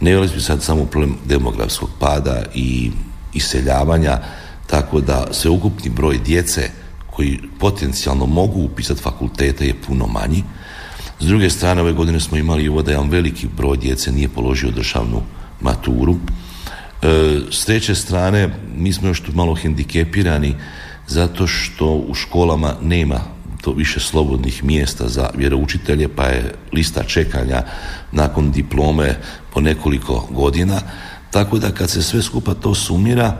ne 0.00 0.20
bi 0.20 0.40
sad 0.40 0.62
samo 0.62 0.84
problem 0.84 1.16
demografskog 1.24 1.90
pada 1.98 2.42
i 2.54 2.90
iseljavanja, 3.34 4.18
tako 4.66 5.00
da 5.00 5.26
sveukupni 5.32 5.90
broj 5.90 6.18
djece 6.18 6.70
koji 7.06 7.38
potencijalno 7.58 8.26
mogu 8.26 8.60
upisati 8.60 9.02
fakultete 9.02 9.66
je 9.66 9.74
puno 9.86 10.06
manji. 10.06 10.44
S 11.20 11.26
druge 11.26 11.50
strane, 11.50 11.80
ove 11.80 11.92
godine 11.92 12.20
smo 12.20 12.36
imali 12.36 12.68
ovo 12.68 12.82
da 12.82 12.90
jedan 12.90 13.10
veliki 13.10 13.46
broj 13.56 13.76
djece 13.76 14.12
nije 14.12 14.28
položio 14.28 14.70
državnu 14.70 15.22
maturu. 15.60 16.16
E, 17.02 17.40
s 17.50 17.64
treće 17.64 17.94
strane, 17.94 18.48
mi 18.76 18.92
smo 18.92 19.08
još 19.08 19.20
tu 19.20 19.32
malo 19.34 19.54
hendikepirani 19.54 20.54
zato 21.06 21.46
što 21.46 21.94
u 22.08 22.14
školama 22.14 22.74
nema 22.82 23.20
to 23.60 23.72
više 23.72 24.00
slobodnih 24.00 24.64
mjesta 24.64 25.08
za 25.08 25.30
vjeroučitelje, 25.36 26.08
pa 26.08 26.24
je 26.24 26.54
lista 26.72 27.02
čekanja 27.02 27.62
nakon 28.12 28.52
diplome 28.52 29.18
po 29.54 29.60
nekoliko 29.60 30.26
godina. 30.30 30.80
Tako 31.30 31.58
da 31.58 31.70
kad 31.70 31.90
se 31.90 32.02
sve 32.02 32.22
skupa 32.22 32.54
to 32.54 32.74
sumira, 32.74 33.36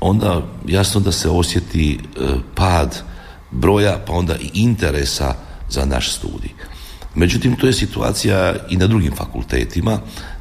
onda 0.00 0.42
jasno 0.66 1.00
da 1.00 1.12
se 1.12 1.28
osjeti 1.28 1.92
e, 1.94 2.20
pad 2.54 3.02
broja, 3.50 3.98
pa 4.06 4.12
onda 4.12 4.36
i 4.36 4.50
interesa 4.54 5.34
za 5.70 5.84
naš 5.84 6.12
studij. 6.12 6.50
Međutim, 7.14 7.56
to 7.56 7.66
je 7.66 7.72
situacija 7.72 8.54
i 8.70 8.76
na 8.76 8.86
drugim 8.86 9.12
fakultetima, 9.16 9.98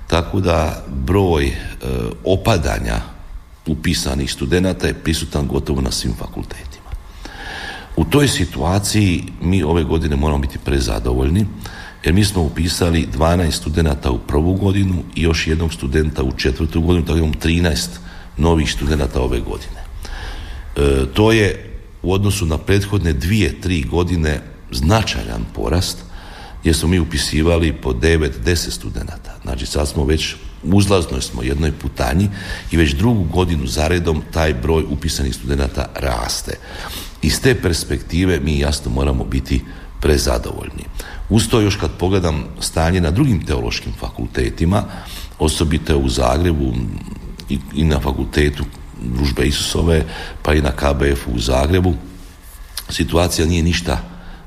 tako 0.08 0.40
da 0.40 0.84
broj 0.88 1.46
e, 1.46 1.56
opadanja 2.24 3.02
upisanih 3.68 4.32
studenata 4.32 4.88
je 4.88 4.94
prisutan 4.94 5.48
gotovo 5.48 5.82
na 5.82 5.92
svim 5.92 6.14
fakultetima. 6.14 6.75
U 7.98 8.06
toj 8.06 8.28
situaciji 8.28 9.24
mi 9.42 9.64
ove 9.64 9.84
godine 9.84 10.16
moramo 10.16 10.42
biti 10.42 10.58
prezadovoljni 10.66 11.46
jer 12.04 12.14
mi 12.14 12.26
smo 12.26 12.42
upisali 12.42 13.08
12 13.18 13.52
studenata 13.52 14.12
u 14.12 14.20
prvu 14.20 14.54
godinu 14.54 15.04
i 15.16 15.22
još 15.22 15.48
jednog 15.48 15.74
studenta 15.74 16.24
u 16.24 16.32
četvrtu 16.32 16.82
godinu, 16.82 17.06
tako 17.06 17.18
imamo 17.18 17.34
13 17.34 17.88
novih 18.38 18.72
studenata 18.72 19.22
ove 19.22 19.40
godine. 19.40 19.84
E, 20.76 21.06
to 21.14 21.32
je 21.32 21.72
u 22.04 22.14
odnosu 22.14 22.46
na 22.46 22.58
prethodne 22.58 23.14
dvije, 23.14 23.62
tri 23.62 23.84
godine 23.84 24.42
značajan 24.72 25.46
porast 25.54 25.98
jer 26.64 26.76
smo 26.76 26.90
mi 26.90 27.00
upisivali 27.00 27.74
po 27.74 27.94
9-10 27.94 28.70
studenata. 28.70 29.36
Znači 29.44 29.66
sad 29.66 29.88
smo 29.88 30.06
već 30.06 30.36
uzlaznoj 30.64 31.22
smo 31.22 31.44
jednoj 31.44 31.72
putanji 31.72 32.30
i 32.72 32.78
već 32.78 32.94
drugu 32.94 33.24
godinu 33.24 33.68
zaredom 33.68 34.22
taj 34.34 34.54
broj 34.54 34.84
upisanih 34.90 35.36
studenata 35.36 35.86
raste. 35.96 36.58
Iz 37.26 37.42
te 37.42 37.56
perspektive 37.56 38.40
mi 38.40 38.60
jasno 38.60 38.92
moramo 38.92 39.24
biti 39.24 39.62
prezadovoljni. 40.02 40.86
Uz 41.30 41.48
to 41.50 41.60
još 41.62 41.76
kad 41.76 41.92
pogledam 42.00 42.44
stanje 42.60 43.02
na 43.02 43.12
drugim 43.12 43.46
teološkim 43.46 43.94
fakultetima, 44.00 44.84
osobito 45.40 45.98
u 45.98 46.10
Zagrebu 46.10 46.74
i, 47.50 47.60
i 47.74 47.84
na 47.84 48.00
fakultetu 48.00 48.64
družbe 49.02 49.46
Isusove, 49.46 50.04
pa 50.42 50.54
i 50.54 50.62
na 50.62 50.72
KBF 50.72 51.28
u 51.28 51.40
Zagrebu, 51.40 51.94
situacija 52.90 53.48
nije 53.48 53.64
ništa 53.64 53.98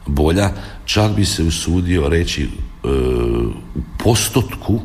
bolja, 0.06 0.50
čak 0.84 1.12
bi 1.12 1.24
se 1.24 1.42
usudio 1.42 2.08
reći 2.08 2.42
e, 2.42 2.48
u 3.74 3.82
postotku 4.04 4.80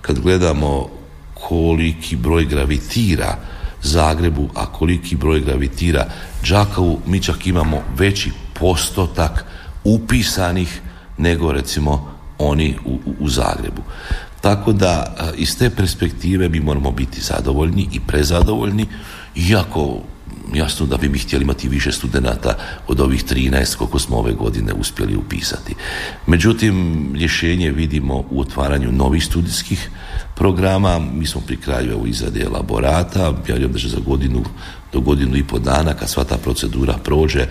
kad 0.00 0.20
gledamo 0.20 0.88
koliki 1.34 2.16
broj 2.16 2.44
gravitira 2.44 3.36
Zagrebu, 3.82 4.48
a 4.54 4.66
koliki 4.66 5.16
broj 5.16 5.40
gravitira 5.40 6.06
Đakovu, 6.48 7.00
mi 7.06 7.20
čak 7.20 7.46
imamo 7.46 7.82
veći 7.98 8.30
postotak 8.60 9.44
upisanih 9.84 10.80
nego 11.18 11.52
recimo 11.52 12.12
oni 12.38 12.76
u, 12.84 12.98
u 13.20 13.28
Zagrebu. 13.28 13.82
Tako 14.40 14.72
da 14.72 15.14
iz 15.36 15.58
te 15.58 15.70
perspektive 15.70 16.48
mi 16.48 16.60
moramo 16.60 16.90
biti 16.90 17.20
zadovoljni 17.20 17.88
i 17.92 18.00
prezadovoljni, 18.00 18.86
iako 19.36 20.00
jasno 20.54 20.86
da 20.86 20.96
bi 20.96 21.08
mi 21.08 21.18
htjeli 21.18 21.42
imati 21.42 21.68
više 21.68 21.92
studenata 21.92 22.54
od 22.88 23.00
ovih 23.00 23.24
13 23.24 23.76
koliko 23.76 23.98
smo 23.98 24.16
ove 24.16 24.32
godine 24.32 24.72
uspjeli 24.72 25.16
upisati. 25.16 25.74
Međutim, 26.26 27.06
rješenje 27.14 27.70
vidimo 27.70 28.24
u 28.30 28.40
otvaranju 28.40 28.92
novih 28.92 29.24
studijskih 29.24 29.90
programa, 30.34 30.98
mi 30.98 31.26
smo 31.26 31.40
pri 31.40 31.56
kraju 31.56 31.92
evo 31.92 32.06
izrade 32.06 32.40
elaborata, 32.40 33.34
vjerujem 33.46 33.72
da 33.72 33.78
će 33.78 33.88
za 33.88 33.98
godinu 34.06 34.44
do 34.92 35.00
godinu 35.00 35.36
i 35.36 35.44
po 35.44 35.58
dana 35.58 35.94
kad 35.94 36.10
sva 36.10 36.24
ta 36.24 36.36
procedura 36.36 36.98
prođe 37.04 37.46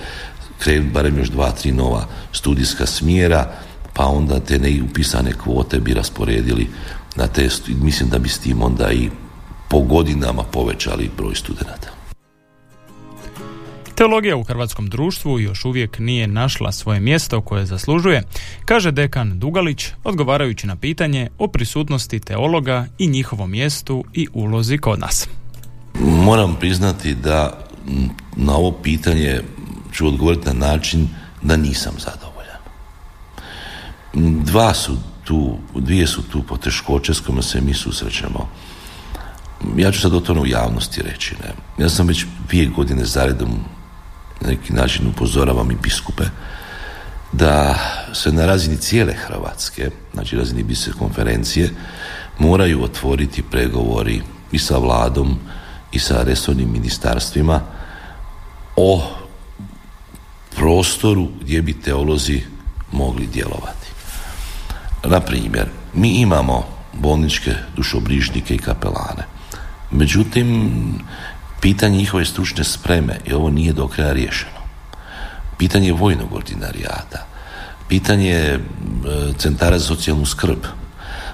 krenu 0.60 0.92
barem 0.94 1.18
još 1.18 1.30
dva, 1.30 1.52
tri 1.52 1.72
nova 1.72 2.06
studijska 2.32 2.86
smjera, 2.86 3.52
pa 3.94 4.06
onda 4.06 4.40
te 4.40 4.60
neupisane 4.60 5.34
kvote 5.34 5.80
bi 5.80 5.94
rasporedili 5.94 6.68
na 7.16 7.28
te, 7.28 7.50
mislim 7.68 8.10
da 8.10 8.20
bi 8.20 8.30
s 8.30 8.40
tim 8.40 8.62
onda 8.62 8.92
i 8.92 9.10
po 9.70 9.80
godinama 9.80 10.44
povećali 10.44 11.12
broj 11.18 11.36
studenata. 11.36 12.01
Teologija 13.96 14.38
u 14.38 14.44
hrvatskom 14.44 14.90
društvu 14.90 15.40
još 15.40 15.66
uvijek 15.66 16.00
nije 16.00 16.28
našla 16.28 16.72
svoje 16.72 17.00
mjesto 17.00 17.42
koje 17.42 17.66
zaslužuje, 17.66 18.24
kaže 18.66 18.92
dekan 18.92 19.40
Dugalić, 19.40 19.88
odgovarajući 20.04 20.68
na 20.68 20.76
pitanje 20.76 21.30
o 21.38 21.48
prisutnosti 21.48 22.20
teologa 22.20 22.88
i 22.98 23.08
njihovom 23.08 23.52
mjestu 23.52 24.04
i 24.14 24.28
ulozi 24.34 24.78
kod 24.78 25.00
nas. 25.00 25.28
Moram 26.00 26.56
priznati 26.60 27.16
da 27.16 27.66
na 28.36 28.56
ovo 28.56 28.72
pitanje 28.72 29.42
ću 29.94 30.08
odgovoriti 30.08 30.48
na 30.48 30.54
način 30.54 31.08
da 31.42 31.58
nisam 31.58 31.94
zadovoljan. 32.00 32.62
Dva 34.44 34.74
su 34.74 34.98
tu, 35.24 35.58
dvije 35.76 36.08
su 36.08 36.24
tu 36.24 36.44
poteškoće 36.44 37.14
s 37.14 37.20
kojima 37.20 37.42
se 37.42 37.62
mi 37.62 37.74
susrećemo. 37.74 38.50
Ja 39.78 39.92
ću 39.92 40.00
sad 40.00 40.14
otvoreno 40.14 40.44
u 40.44 40.48
javnosti 40.48 41.02
reći. 41.02 41.36
Ne? 41.44 41.84
Ja 41.84 41.90
sam 41.90 42.08
već 42.08 42.26
dvije 42.48 42.66
godine 42.66 43.06
zaredom 43.06 43.50
na 44.42 44.50
neki 44.50 44.74
način 44.74 45.08
upozoravam 45.08 45.72
i 45.72 45.76
biskupe 45.84 46.24
da 47.32 47.76
se 48.14 48.32
na 48.32 48.46
razini 48.46 48.78
cijele 48.78 49.14
Hrvatske, 49.14 49.90
znači 50.14 50.36
razini 50.36 50.64
bise 50.64 50.92
konferencije, 50.92 51.70
moraju 52.40 52.84
otvoriti 52.84 53.44
pregovori 53.44 54.22
i 54.52 54.60
sa 54.60 54.78
vladom 54.78 55.40
i 55.92 56.00
sa 56.00 56.24
resornim 56.24 56.72
ministarstvima 56.72 57.62
o 58.76 59.04
prostoru 60.56 61.28
gdje 61.42 61.62
bi 61.62 61.82
teolozi 61.82 62.42
mogli 62.92 63.28
djelovati. 63.28 63.88
Na 65.04 65.20
primjer, 65.20 65.70
mi 65.94 66.10
imamo 66.10 66.66
bolničke 66.94 67.52
dušobrižnike 67.76 68.56
i 68.56 68.58
kapelane. 68.58 69.24
Međutim, 69.92 70.72
pitanje 71.62 71.98
njihove 71.98 72.26
stručne 72.26 72.64
spreme 72.64 73.20
i 73.26 73.34
ovo 73.34 73.50
nije 73.50 73.74
do 73.74 73.88
kraja 73.88 74.14
riješeno. 74.14 74.62
Pitanje 75.58 75.94
vojnog 75.94 76.34
ordinarijata, 76.34 77.26
pitanje 77.88 78.34
e, 78.36 78.60
centara 79.38 79.80
za 79.80 79.86
socijalnu 79.86 80.26
skrb. 80.26 80.60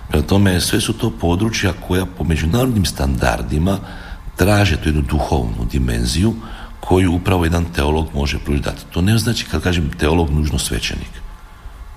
Prema 0.09 0.25
tome, 0.25 0.61
sve 0.61 0.81
su 0.81 0.93
to 0.93 1.09
područja 1.09 1.73
koja 1.87 2.05
po 2.05 2.23
međunarodnim 2.23 2.85
standardima 2.85 3.79
traže 4.35 4.77
tu 4.77 4.89
jednu 4.89 5.01
duhovnu 5.01 5.65
dimenziju 5.71 6.33
koju 6.79 7.13
upravo 7.13 7.43
jedan 7.43 7.65
teolog 7.65 8.07
može 8.13 8.39
pružiti. 8.39 8.69
To 8.91 9.01
ne 9.01 9.17
znači 9.17 9.45
kad 9.45 9.63
kažem 9.63 9.91
teolog 9.99 10.29
nužno 10.29 10.59
svećenik. 10.59 11.11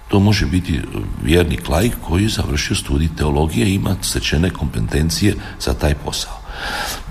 To 0.09 0.21
može 0.21 0.47
biti 0.47 0.81
vjernik 1.23 1.69
laik 1.69 1.93
koji 2.09 2.23
je 2.23 2.29
završio 2.29 2.77
studij 2.77 3.09
teologije 3.17 3.67
i 3.67 3.75
ima 3.75 3.97
stečene 4.03 4.51
kompetencije 4.51 5.35
za 5.61 5.75
taj 5.75 5.95
posao. 5.95 6.40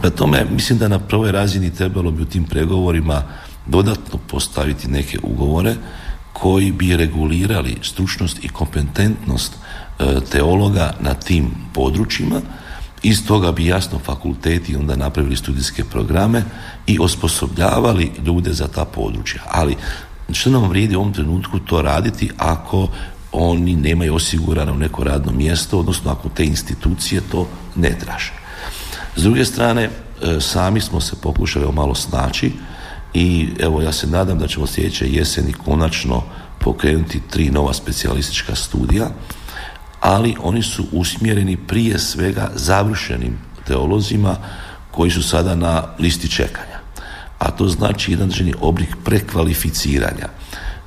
Na 0.03 0.09
tome, 0.09 0.45
mislim 0.51 0.79
da 0.79 0.87
na 0.87 0.99
prvoj 0.99 1.31
razini 1.31 1.75
trebalo 1.75 2.11
bi 2.11 2.21
u 2.21 2.25
tim 2.25 2.43
pregovorima 2.43 3.23
dodatno 3.65 4.19
postaviti 4.27 4.87
neke 4.87 5.17
ugovore 5.23 5.75
koji 6.33 6.71
bi 6.71 6.97
regulirali 6.97 7.77
stručnost 7.81 8.43
i 8.43 8.49
kompetentnost 8.49 9.53
e, 9.53 10.03
teologa 10.31 10.93
na 10.99 11.13
tim 11.13 11.51
područjima 11.73 12.41
iz 13.03 13.27
toga 13.27 13.51
bi 13.51 13.65
jasno 13.65 13.99
fakulteti 13.99 14.75
onda 14.75 14.95
napravili 14.95 15.35
studijske 15.35 15.83
programe 15.83 16.43
i 16.87 16.97
osposobljavali 16.99 18.11
ljude 18.25 18.53
za 18.53 18.67
ta 18.67 18.85
područja. 18.85 19.41
Ali 19.51 19.75
što 20.33 20.49
nam 20.49 20.69
vrijedi 20.69 20.95
u 20.95 20.99
ovom 20.99 21.13
trenutku 21.13 21.59
to 21.59 21.81
raditi 21.81 22.29
ako 22.37 22.87
oni 23.31 23.75
nemaju 23.75 24.15
osigurano 24.15 24.73
neko 24.73 25.03
radno 25.03 25.31
mjesto, 25.31 25.79
odnosno 25.79 26.11
ako 26.11 26.29
te 26.29 26.45
institucije 26.45 27.21
to 27.31 27.47
ne 27.75 27.97
traže. 27.99 28.33
S 29.19 29.23
druge 29.23 29.45
strane, 29.45 29.83
e, 29.83 29.89
sami 30.41 30.81
smo 30.81 31.01
se 31.01 31.15
pokušali 31.21 31.73
malo 31.73 31.95
snaći 31.95 32.51
i 33.13 33.49
evo 33.59 33.81
ja 33.81 33.91
se 33.91 34.07
nadam 34.07 34.39
da 34.39 34.47
ćemo 34.47 34.67
sljedeće 34.67 35.11
jeseni 35.11 35.53
konačno 35.53 36.23
pokrenuti 36.59 37.21
tri 37.29 37.49
nova 37.49 37.73
specijalistička 37.73 38.55
studija, 38.55 39.09
ali 39.99 40.35
oni 40.41 40.63
su 40.63 40.85
usmjereni 40.91 41.57
prije 41.57 41.99
svega 41.99 42.51
završenim 42.55 43.37
teolozima 43.67 44.35
koji 44.91 45.11
su 45.11 45.23
sada 45.23 45.55
na 45.55 45.83
listi 45.99 46.31
čekanja. 46.31 46.79
A 47.39 47.51
to 47.51 47.67
znači 47.67 48.11
jedan 48.11 48.31
oblik 48.61 48.95
prekvalificiranja. 49.03 50.27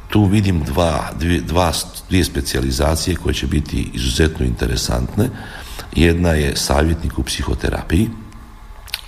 Tu 0.08 0.24
vidim 0.24 0.64
dva, 0.64 1.10
dvije, 1.18 1.40
dva, 1.40 1.72
dvije 2.08 2.24
specijalizacije 2.24 3.16
koje 3.16 3.34
će 3.34 3.46
biti 3.46 3.90
izuzetno 3.94 4.46
interesantne. 4.46 5.28
Jedna 5.96 6.30
je 6.30 6.56
savjetnik 6.56 7.18
u 7.18 7.22
psihoterapiji, 7.22 8.08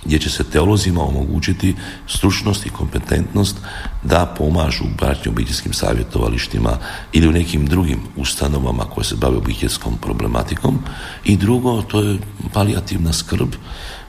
gdje 0.05 0.19
će 0.19 0.29
se 0.29 0.43
teolozima 0.43 1.03
omogućiti 1.03 1.75
stručnost 2.07 2.65
i 2.65 2.69
kompetentnost 2.69 3.57
da 4.03 4.33
pomažu 4.37 4.83
u 4.83 4.97
bračnim 4.97 5.33
obiteljskim 5.33 5.73
savjetovalištima 5.73 6.77
ili 7.13 7.27
u 7.27 7.31
nekim 7.31 7.65
drugim 7.65 7.99
ustanovama 8.15 8.85
koje 8.85 9.05
se 9.05 9.15
bave 9.15 9.37
obiteljskom 9.37 9.97
problematikom. 10.01 10.79
I 11.25 11.37
drugo, 11.37 11.81
to 11.81 12.01
je 12.01 12.19
palijativna 12.53 13.13
skrb, 13.13 13.49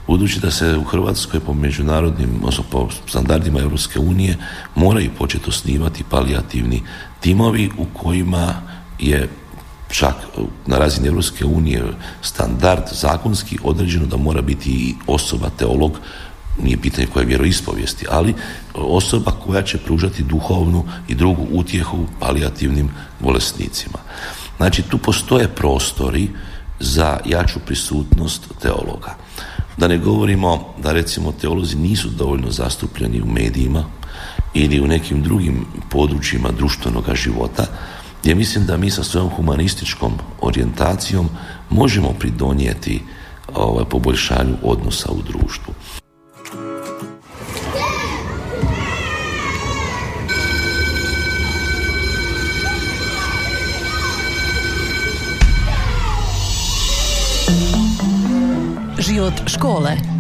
budući 0.07 0.41
da 0.41 0.51
se 0.51 0.77
u 0.77 0.85
Hrvatskoj 0.85 1.41
po 1.41 1.55
međunarodnim, 1.55 2.31
odnosno 2.39 2.65
po 2.71 2.89
standardima 3.07 3.61
Europske 3.61 3.99
unije 3.99 4.37
moraju 4.75 5.11
početi 5.19 5.49
osnivati 5.49 6.05
palijativni 6.11 6.83
timovi 7.21 7.71
u 7.79 7.85
kojima 7.99 8.55
je 8.99 9.29
čak 9.89 10.15
na 10.67 10.79
razini 10.79 11.09
Europske 11.09 11.45
unije 11.45 11.83
standard 12.23 12.83
zakonski 12.93 13.59
određeno 13.65 14.07
da 14.07 14.17
mora 14.17 14.43
biti 14.43 14.71
i 14.71 14.95
osoba 15.07 15.51
teolog 15.59 15.99
nije 16.63 16.81
pitanje 16.81 17.07
koje 17.07 17.23
je 17.23 17.27
vjeroispovijesti, 17.27 18.07
ali 18.11 18.35
osoba 18.75 19.31
koja 19.31 19.63
će 19.63 19.79
pružati 19.79 20.23
duhovnu 20.23 20.85
i 21.09 21.15
drugu 21.15 21.47
utjehu 21.53 22.07
palijativnim 22.21 22.91
bolesnicima. 23.21 23.99
Znači 24.57 24.83
tu 24.83 24.99
postoje 24.99 25.49
prostori 25.49 26.29
za 26.81 27.19
jaču 27.25 27.59
prisutnost 27.67 28.43
teologa. 28.63 29.15
Da 29.77 29.89
ne 29.89 29.99
govorimo 29.99 30.75
da 30.83 30.93
recimo 30.93 31.33
teolozi 31.33 31.77
nisu 31.77 32.09
dovoljno 32.09 32.51
zastupljeni 32.51 33.21
u 33.21 33.27
medijima 33.27 33.85
ili 34.55 34.81
u 34.81 34.87
nekim 34.87 35.23
drugim 35.23 35.67
područjima 35.91 36.51
društvenog 36.51 37.05
života, 37.15 37.67
gdje 38.27 38.35
mislim 38.35 38.67
da 38.67 38.77
mi 38.77 38.91
sa 38.91 39.05
svojom 39.05 39.31
humanističkom 39.31 40.13
orijentacijom 40.41 41.29
možemo 41.71 42.15
pridonijeti 42.19 43.03
ovaj, 43.55 43.85
poboljšanju 43.85 44.57
odnosa 44.63 45.13
u 45.13 45.23
društvu. 45.23 45.75
Život 58.99 59.35
škole 59.47 60.16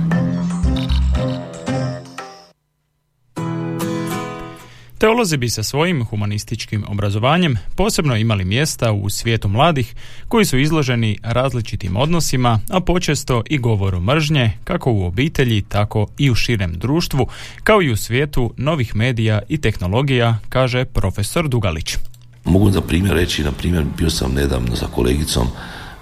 Teolozi 4.98 5.36
bi 5.36 5.50
sa 5.50 5.62
svojim 5.62 6.04
humanističkim 6.04 6.84
obrazovanjem 6.88 7.56
posebno 7.74 8.16
imali 8.16 8.44
mjesta 8.44 8.92
u 8.92 9.10
svijetu 9.10 9.48
mladih 9.48 9.94
koji 10.28 10.44
su 10.44 10.58
izloženi 10.58 11.18
različitim 11.22 11.96
odnosima, 11.96 12.60
a 12.70 12.80
počesto 12.80 13.42
i 13.50 13.58
govoru 13.58 14.00
mržnje, 14.00 14.52
kako 14.64 14.92
u 14.92 15.04
obitelji, 15.04 15.62
tako 15.62 16.06
i 16.18 16.30
u 16.30 16.34
širem 16.34 16.72
društvu, 16.72 17.26
kao 17.64 17.82
i 17.82 17.90
u 17.90 17.96
svijetu 17.96 18.54
novih 18.56 18.96
medija 18.96 19.40
i 19.48 19.58
tehnologija, 19.58 20.38
kaže 20.48 20.84
profesor 20.84 21.48
Dugalić. 21.48 21.96
Mogu 22.44 22.70
za 22.70 22.80
primjer 22.80 23.14
reći, 23.14 23.44
na 23.44 23.52
primjer, 23.52 23.84
bio 23.98 24.10
sam 24.10 24.32
nedavno 24.34 24.76
sa 24.76 24.86
kolegicom 24.86 25.46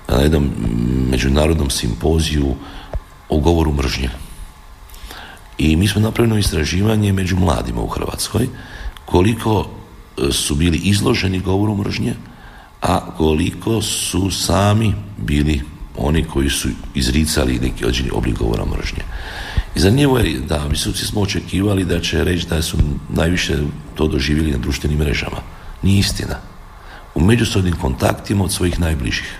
na 0.08 0.16
jednom 0.16 0.50
međunarodnom 1.10 1.70
simpoziju 1.70 2.54
o 3.28 3.38
govoru 3.38 3.72
mržnje. 3.72 4.10
I 5.58 5.76
mi 5.76 5.88
smo 5.88 6.00
napravili 6.00 6.40
istraživanje 6.40 7.12
među 7.12 7.36
mladima 7.36 7.80
u 7.80 7.88
Hrvatskoj 7.88 8.48
koliko 9.04 9.66
e, 10.16 10.32
su 10.32 10.54
bili 10.54 10.78
izloženi 10.78 11.40
govoru 11.40 11.76
mržnje, 11.76 12.14
a 12.82 13.10
koliko 13.16 13.82
su 13.82 14.30
sami 14.30 14.94
bili 15.18 15.62
oni 15.96 16.24
koji 16.24 16.50
su 16.50 16.68
izricali 16.94 17.58
neki 17.58 17.84
određeni 17.84 18.10
oblik 18.12 18.38
govora 18.38 18.64
mržnje. 18.64 19.02
I 19.74 19.80
zanimljivo 19.80 20.18
je 20.18 20.40
da 20.40 20.68
mi 20.68 20.76
smo 20.76 21.20
očekivali 21.20 21.84
da 21.84 22.00
će 22.00 22.24
reći 22.24 22.46
da 22.48 22.62
su 22.62 22.76
najviše 23.08 23.58
to 23.94 24.08
doživjeli 24.08 24.52
na 24.52 24.58
društvenim 24.58 24.98
mrežama. 24.98 25.36
Nije 25.82 25.98
istina. 25.98 26.36
U 27.14 27.20
međusobnim 27.20 27.74
kontaktima 27.76 28.44
od 28.44 28.52
svojih 28.52 28.80
najbližih. 28.80 29.38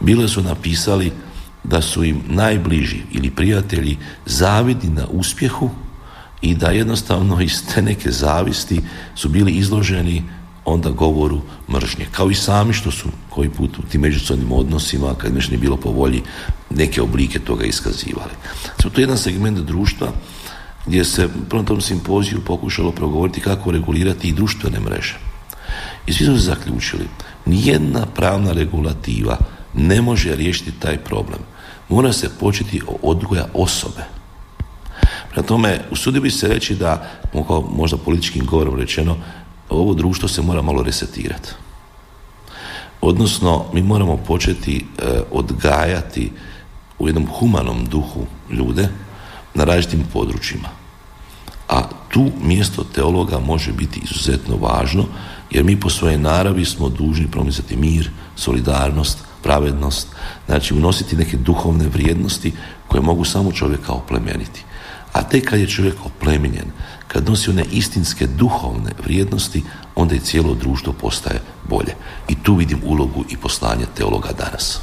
Bile 0.00 0.28
su 0.28 0.42
napisali 0.42 1.12
da 1.64 1.82
su 1.82 2.04
im 2.04 2.22
najbliži 2.26 3.02
ili 3.12 3.30
prijatelji 3.30 3.96
zavidni 4.26 4.90
na 4.90 5.06
uspjehu 5.10 5.70
i 6.42 6.54
da 6.54 6.66
jednostavno 6.66 7.40
iz 7.40 7.62
te 7.74 7.82
neke 7.82 8.10
zavisti 8.10 8.80
su 9.14 9.28
bili 9.28 9.52
izloženi 9.52 10.22
onda 10.64 10.90
govoru 10.90 11.40
mržnje. 11.68 12.06
Kao 12.10 12.30
i 12.30 12.34
sami 12.34 12.72
što 12.72 12.90
su 12.90 13.08
koji 13.30 13.48
put 13.48 13.78
u 13.78 13.82
tim 13.82 14.00
međusobnim 14.00 14.52
odnosima, 14.52 15.14
kad 15.14 15.34
nešto 15.34 15.50
nije 15.50 15.60
bilo 15.60 15.76
po 15.76 15.90
volji, 15.90 16.22
neke 16.70 17.02
oblike 17.02 17.38
toga 17.38 17.64
iskazivali. 17.64 18.32
Znači, 18.64 18.94
to 18.94 19.00
je 19.00 19.02
jedan 19.02 19.18
segment 19.18 19.58
društva 19.58 20.08
gdje 20.86 21.04
se 21.04 21.28
prvom 21.48 21.66
tom 21.66 21.80
simpoziju 21.80 22.40
pokušalo 22.46 22.92
progovoriti 22.92 23.40
kako 23.40 23.70
regulirati 23.70 24.28
i 24.28 24.32
društvene 24.32 24.80
mreže. 24.80 25.18
I 26.06 26.12
svi 26.12 26.26
su 26.26 26.36
se 26.36 26.44
zaključili, 26.44 27.08
nijedna 27.46 28.06
pravna 28.06 28.52
regulativa 28.52 29.36
ne 29.74 30.02
može 30.02 30.36
riješiti 30.36 30.72
taj 30.72 30.98
problem. 30.98 31.38
Mora 31.88 32.12
se 32.12 32.30
početi 32.40 32.80
od 32.88 32.96
odgoja 33.02 33.46
osobe 33.54 34.21
Prema 35.32 35.46
tome, 35.46 35.80
usudio 35.90 36.20
bi 36.20 36.30
se 36.30 36.48
reći 36.48 36.74
da, 36.74 37.10
možda 37.70 37.96
političkim 37.96 38.46
govorom 38.46 38.76
rečeno, 38.76 39.16
ovo 39.70 39.94
društvo 39.94 40.28
se 40.28 40.42
mora 40.42 40.62
malo 40.62 40.82
resetirati. 40.82 41.48
Odnosno, 43.00 43.64
mi 43.72 43.82
moramo 43.82 44.16
početi 44.16 44.76
e, 44.76 45.20
odgajati 45.30 46.32
u 46.98 47.08
jednom 47.08 47.26
humanom 47.26 47.84
duhu 47.84 48.26
ljude 48.50 48.88
na 49.54 49.64
različitim 49.64 50.04
područjima. 50.12 50.68
A 51.68 51.82
tu 52.08 52.30
mjesto 52.42 52.84
teologa 52.84 53.38
može 53.38 53.72
biti 53.72 54.00
izuzetno 54.04 54.56
važno, 54.56 55.04
jer 55.50 55.64
mi 55.64 55.80
po 55.80 55.90
svojoj 55.90 56.18
naravi 56.18 56.64
smo 56.64 56.88
dužni 56.88 57.30
promicati 57.30 57.76
mir, 57.76 58.10
solidarnost, 58.36 59.18
pravednost, 59.42 60.08
znači 60.46 60.74
unositi 60.74 61.16
neke 61.16 61.36
duhovne 61.36 61.88
vrijednosti 61.88 62.52
koje 62.88 63.00
mogu 63.00 63.24
samo 63.24 63.52
čovjeka 63.52 63.92
oplemeniti. 63.92 64.64
A 65.12 65.22
tek 65.22 65.48
kad 65.48 65.60
je 65.60 65.66
čovjek 65.66 65.94
oplemenjen, 66.04 66.66
kad 67.08 67.28
nosi 67.28 67.50
one 67.50 67.64
istinske 67.72 68.26
duhovne 68.26 68.90
vrijednosti, 69.04 69.62
onda 69.94 70.14
i 70.14 70.20
cijelo 70.20 70.54
društvo 70.54 70.92
postaje 70.92 71.40
bolje. 71.68 71.94
I 72.28 72.34
tu 72.42 72.54
vidim 72.54 72.78
ulogu 72.84 73.24
i 73.30 73.36
poslanje 73.36 73.86
teologa 73.96 74.28
danas. 74.38 74.80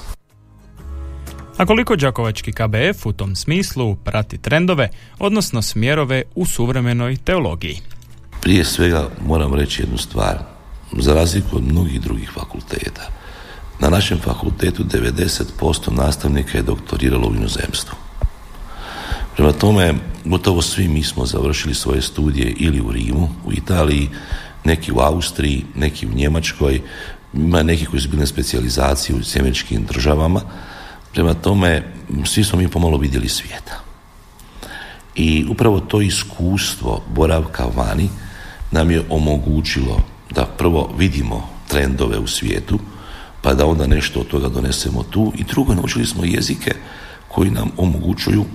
A 1.58 1.66
koliko 1.66 1.96
Đakovački 1.96 2.52
KBF 2.52 3.06
u 3.06 3.14
tom 3.14 3.36
smislu 3.36 3.96
prati 3.96 4.38
trendove, 4.38 4.90
odnosno 5.20 5.62
smjerove 5.62 6.24
u 6.36 6.46
suvremenoj 6.46 7.18
teologiji? 7.18 7.82
Prije 8.42 8.66
svega 8.66 9.10
moram 9.26 9.54
reći 9.54 9.82
jednu 9.82 9.98
stvar. 9.98 10.38
Za 10.98 11.14
razliku 11.14 11.56
od 11.56 11.64
mnogih 11.64 12.02
drugih 12.02 12.32
fakulteta, 12.34 13.10
na 13.80 13.90
našem 13.90 14.20
fakultetu 14.20 14.84
90% 14.84 15.92
nastavnika 15.92 16.58
je 16.58 16.64
doktoriralo 16.64 17.28
u 17.28 17.36
inozemstvu. 17.36 18.09
Prema 19.40 19.52
tome, 19.52 19.94
gotovo 20.26 20.62
svi 20.62 20.88
mi 20.88 21.04
smo 21.04 21.26
završili 21.26 21.76
svoje 21.76 22.02
studije 22.02 22.54
ili 22.58 22.82
u 22.82 22.92
Rimu, 22.92 23.30
u 23.46 23.54
Italiji, 23.54 24.10
neki 24.64 24.92
u 24.92 25.00
Austriji, 25.00 25.66
neki 25.76 26.08
u 26.08 26.14
Njemačkoj, 26.14 26.82
ima 27.34 27.64
neki 27.64 27.86
koji 27.86 28.02
su 28.02 28.10
bili 28.10 28.20
na 28.20 28.26
specijalizaciji 28.26 29.16
u 29.16 29.24
sjemeničkim 29.24 29.86
državama. 29.86 30.42
Prema 31.14 31.34
tome, 31.34 31.84
svi 32.26 32.44
smo 32.44 32.60
mi 32.60 32.68
pomalo 32.68 32.98
vidjeli 32.98 33.30
svijeta. 33.30 33.80
I 35.16 35.46
upravo 35.50 35.80
to 35.80 36.02
iskustvo 36.02 37.04
boravka 37.16 37.66
vani 37.76 38.10
nam 38.72 38.92
je 38.92 39.04
omogućilo 39.10 40.04
da 40.32 40.46
prvo 40.46 40.94
vidimo 40.98 41.50
trendove 41.68 42.18
u 42.18 42.28
svijetu, 42.28 42.80
pa 43.42 43.54
da 43.54 43.66
onda 43.66 43.88
nešto 43.88 44.20
od 44.20 44.28
toga 44.28 44.50
donesemo 44.50 45.04
tu 45.04 45.34
i 45.36 45.44
drugo 45.44 45.76
naučili 45.76 46.06
smo 46.06 46.26
jezike 46.26 46.76
koji 47.28 47.52
nam 47.52 47.72
omogućuju 47.78 48.46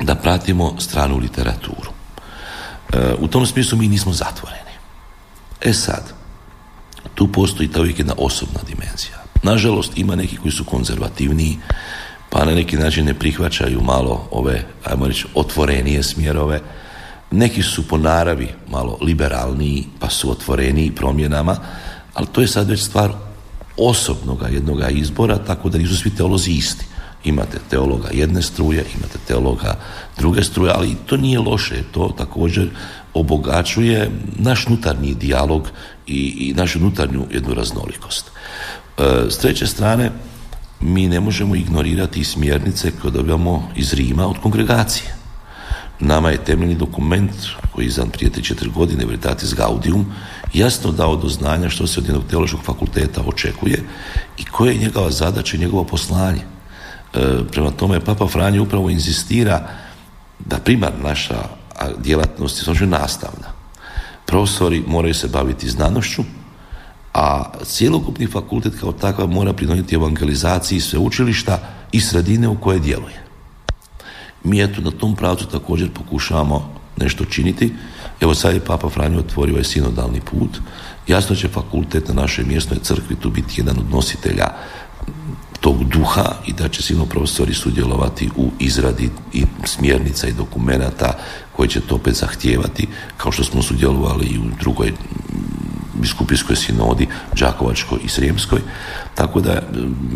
da 0.00 0.14
pratimo 0.14 0.80
stranu 0.80 1.18
literaturu. 1.18 1.90
E, 2.92 3.14
u 3.18 3.28
tom 3.28 3.46
smislu 3.46 3.78
mi 3.78 3.88
nismo 3.88 4.12
zatvoreni. 4.12 4.74
E 5.60 5.72
sad, 5.72 6.12
tu 7.14 7.32
postoji 7.32 7.68
ta 7.68 7.80
uvijek 7.80 7.98
jedna 7.98 8.14
osobna 8.18 8.60
dimenzija. 8.66 9.24
Nažalost, 9.42 9.92
ima 9.96 10.16
neki 10.16 10.36
koji 10.36 10.52
su 10.52 10.64
konzervativniji, 10.64 11.58
pa 12.30 12.44
na 12.44 12.54
neki 12.54 12.76
način 12.76 13.06
ne 13.06 13.14
prihvaćaju 13.14 13.80
malo 13.80 14.28
ove, 14.30 14.66
ajmo 14.84 15.06
reći, 15.06 15.26
otvorenije 15.34 16.02
smjerove. 16.02 16.60
Neki 17.30 17.62
su 17.62 17.88
po 17.88 17.98
naravi 17.98 18.48
malo 18.70 18.98
liberalniji, 19.00 19.86
pa 20.00 20.10
su 20.10 20.30
otvoreniji 20.30 20.90
promjenama, 20.90 21.56
ali 22.14 22.26
to 22.32 22.40
je 22.40 22.48
sad 22.48 22.68
već 22.68 22.84
stvar 22.84 23.12
osobnoga 23.76 24.48
jednoga 24.48 24.88
izbora, 24.88 25.38
tako 25.38 25.68
da 25.68 25.78
nisu 25.78 25.96
svi 25.96 26.10
teolozi 26.10 26.50
isti. 26.50 26.86
Imate 27.24 27.58
teologa 27.70 28.08
jedne 28.12 28.42
struje, 28.42 28.84
imate 28.98 29.18
teologa 29.26 29.76
druge 30.18 30.42
struje, 30.42 30.72
ali 30.74 30.96
to 31.06 31.16
nije 31.16 31.38
loše, 31.38 31.82
to 31.92 32.14
također 32.18 32.70
obogaćuje 33.14 34.10
naš 34.36 34.66
unutarnji 34.66 35.14
dijalog 35.14 35.68
i, 36.06 36.48
i 36.48 36.54
našu 36.54 36.78
unutarnju 36.78 37.26
jednu 37.30 37.54
raznolikost. 37.54 38.30
E, 38.98 39.02
s 39.30 39.38
treće 39.38 39.66
strane, 39.66 40.10
mi 40.80 41.08
ne 41.08 41.20
možemo 41.20 41.54
ignorirati 41.54 42.24
smjernice 42.24 42.92
koje 43.02 43.10
dobijamo 43.10 43.68
iz 43.76 43.92
Rima 43.92 44.26
od 44.26 44.38
kongregacije. 44.42 45.14
Nama 46.00 46.30
je 46.30 46.44
temeljni 46.44 46.74
dokument 46.74 47.30
koji 47.72 47.84
je 47.84 47.88
izdan 47.88 48.10
prije 48.10 48.30
3-4 48.30 48.72
godine, 48.72 49.04
Veritatis 49.04 49.54
Gaudium, 49.54 50.06
jasno 50.54 50.92
dao 50.92 51.16
do 51.16 51.28
znanja 51.28 51.68
što 51.68 51.86
se 51.86 52.00
od 52.00 52.06
jednog 52.06 52.24
teološkog 52.30 52.60
fakulteta 52.64 53.22
očekuje 53.26 53.82
i 54.38 54.44
koje 54.44 54.72
je 54.72 54.80
njegova 54.80 55.10
zadaća 55.10 55.56
i 55.56 55.60
njegovo 55.60 55.84
poslanje. 55.84 56.53
E, 57.14 57.44
prema 57.52 57.70
tome, 57.70 58.00
Papa 58.00 58.26
Franjo 58.26 58.62
upravo 58.62 58.90
inzistira 58.90 59.68
da 60.38 60.58
primar 60.58 60.92
naša 61.02 61.38
djelatnost 61.98 62.68
je 62.80 62.86
nastavna. 62.86 63.46
Profesori 64.26 64.84
moraju 64.86 65.14
se 65.14 65.28
baviti 65.28 65.70
znanošću, 65.70 66.22
a 67.14 67.52
cjelokupni 67.64 68.26
fakultet 68.26 68.72
kao 68.80 68.92
takav 68.92 69.28
mora 69.28 69.52
pridonijeti 69.52 69.94
evangelizaciji 69.94 70.80
sveučilišta 70.80 71.58
i 71.92 72.00
sredine 72.00 72.48
u 72.48 72.60
koje 72.60 72.78
djeluje. 72.78 73.24
Mi 74.44 74.62
eto 74.62 74.80
na 74.80 74.90
tom 74.90 75.16
pravcu 75.16 75.46
također 75.46 75.90
pokušavamo 75.90 76.74
nešto 76.96 77.24
činiti. 77.24 77.72
Evo 78.20 78.34
sad 78.34 78.54
je 78.54 78.60
Papa 78.60 78.88
Franjo 78.88 79.18
otvorio 79.18 79.52
ovaj 79.52 79.64
sinodalni 79.64 80.20
put. 80.20 80.58
Jasno 81.08 81.36
će 81.36 81.48
fakultet 81.48 82.08
na 82.08 82.14
našoj 82.14 82.44
mjesnoj 82.44 82.78
crkvi 82.82 83.16
tu 83.16 83.30
biti 83.30 83.60
jedan 83.60 83.78
od 83.78 83.90
nositelja 83.90 84.46
tog 85.64 85.84
duha 85.84 86.32
i 86.46 86.52
da 86.52 86.68
će 86.68 86.82
sigurno 86.82 87.06
profesori 87.06 87.54
sudjelovati 87.54 88.30
u 88.36 88.50
izradi 88.58 89.10
i 89.32 89.44
smjernica 89.64 90.28
i 90.28 90.32
dokumenata 90.32 91.18
koje 91.56 91.68
će 91.68 91.80
to 91.80 91.94
opet 91.94 92.14
zahtijevati, 92.14 92.88
kao 93.16 93.32
što 93.32 93.44
smo 93.44 93.62
sudjelovali 93.62 94.26
i 94.26 94.38
u 94.38 94.42
drugoj 94.60 94.92
biskupijskoj 95.94 96.56
sinodi, 96.56 97.08
Đakovačkoj 97.40 97.98
i 98.04 98.08
Srijemskoj, 98.08 98.60
tako 99.14 99.40
da 99.40 99.62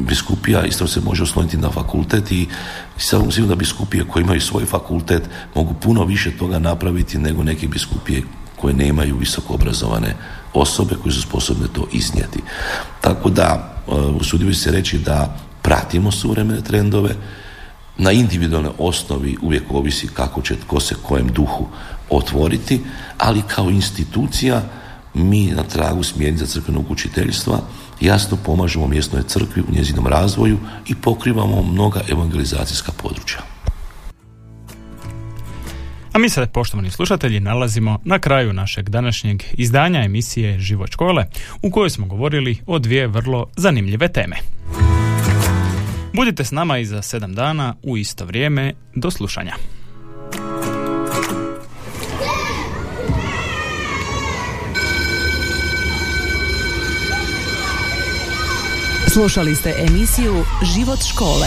biskupija 0.09 0.65
isto 0.65 0.87
se 0.87 1.01
može 1.01 1.23
osloniti 1.23 1.57
na 1.57 1.71
fakultet 1.71 2.33
i 2.33 2.47
samo 2.97 3.31
sigurno 3.31 3.55
da 3.55 3.59
biskupije 3.59 4.05
koje 4.05 4.23
imaju 4.23 4.41
svoj 4.41 4.67
fakultet 4.67 5.23
mogu 5.55 5.75
puno 5.75 6.05
više 6.05 6.31
toga 6.31 6.59
napraviti 6.59 7.19
nego 7.19 7.43
neke 7.43 7.69
biskupije 7.69 8.23
koje 8.57 8.75
nemaju 8.75 9.17
visoko 9.17 9.55
obrazovane 9.55 10.15
osobe 10.55 10.95
koje 11.03 11.13
su 11.13 11.23
sposobne 11.23 11.67
to 11.73 11.87
iznijeti. 11.93 12.41
Tako 13.01 13.31
da, 13.31 13.75
e, 13.89 13.93
usudio 13.95 14.55
se 14.55 14.71
reći 14.71 14.99
da 14.99 15.37
pratimo 15.63 16.13
suvremene 16.13 16.61
trendove, 16.61 17.15
na 17.99 18.13
individualnoj 18.13 18.73
osnovi 18.79 19.37
uvijek 19.43 19.63
ovisi 19.71 20.09
kako 20.09 20.43
će 20.43 20.57
tko 20.57 20.81
se 20.81 20.95
kojem 21.03 21.29
duhu 21.29 21.69
otvoriti, 22.11 22.81
ali 23.19 23.43
kao 23.43 23.71
institucija 23.71 24.63
mi 25.15 25.47
na 25.47 25.63
tragu 25.63 26.03
smjernica 26.03 26.47
crkvenog 26.47 26.91
učiteljstva 26.91 27.61
jasno 28.01 28.37
pomažemo 28.45 28.87
mjesnoj 28.87 29.23
crkvi 29.23 29.63
u 29.63 29.73
njezinom 29.73 30.07
razvoju 30.07 30.59
i 30.87 30.95
pokrivamo 30.95 31.63
mnoga 31.63 32.01
evangelizacijska 32.09 32.93
područja. 32.93 33.58
A 36.13 36.19
mi 36.19 36.29
se, 36.29 36.47
poštovani 36.47 36.91
slušatelji, 36.91 37.41
nalazimo 37.41 37.99
na 38.05 38.19
kraju 38.19 38.53
našeg 38.53 38.89
današnjeg 38.89 39.43
izdanja 39.53 40.05
emisije 40.05 40.61
Život 40.61 40.91
škole, 40.93 41.25
u 41.63 41.71
kojoj 41.71 41.91
smo 41.91 42.07
govorili 42.07 42.59
o 42.67 42.79
dvije 42.79 43.07
vrlo 43.07 43.47
zanimljive 43.57 44.09
teme. 44.09 44.37
Budite 46.13 46.45
s 46.45 46.51
nama 46.51 46.79
i 46.79 46.85
za 46.85 47.03
sedam 47.03 47.35
dana 47.35 47.75
u 47.83 47.97
isto 47.97 48.25
vrijeme. 48.25 48.75
Do 48.95 49.11
slušanja. 49.11 49.55
Slušali 59.13 59.55
ste 59.55 59.75
emisiju 59.89 60.45
Život 60.75 60.99
škole. 61.13 61.47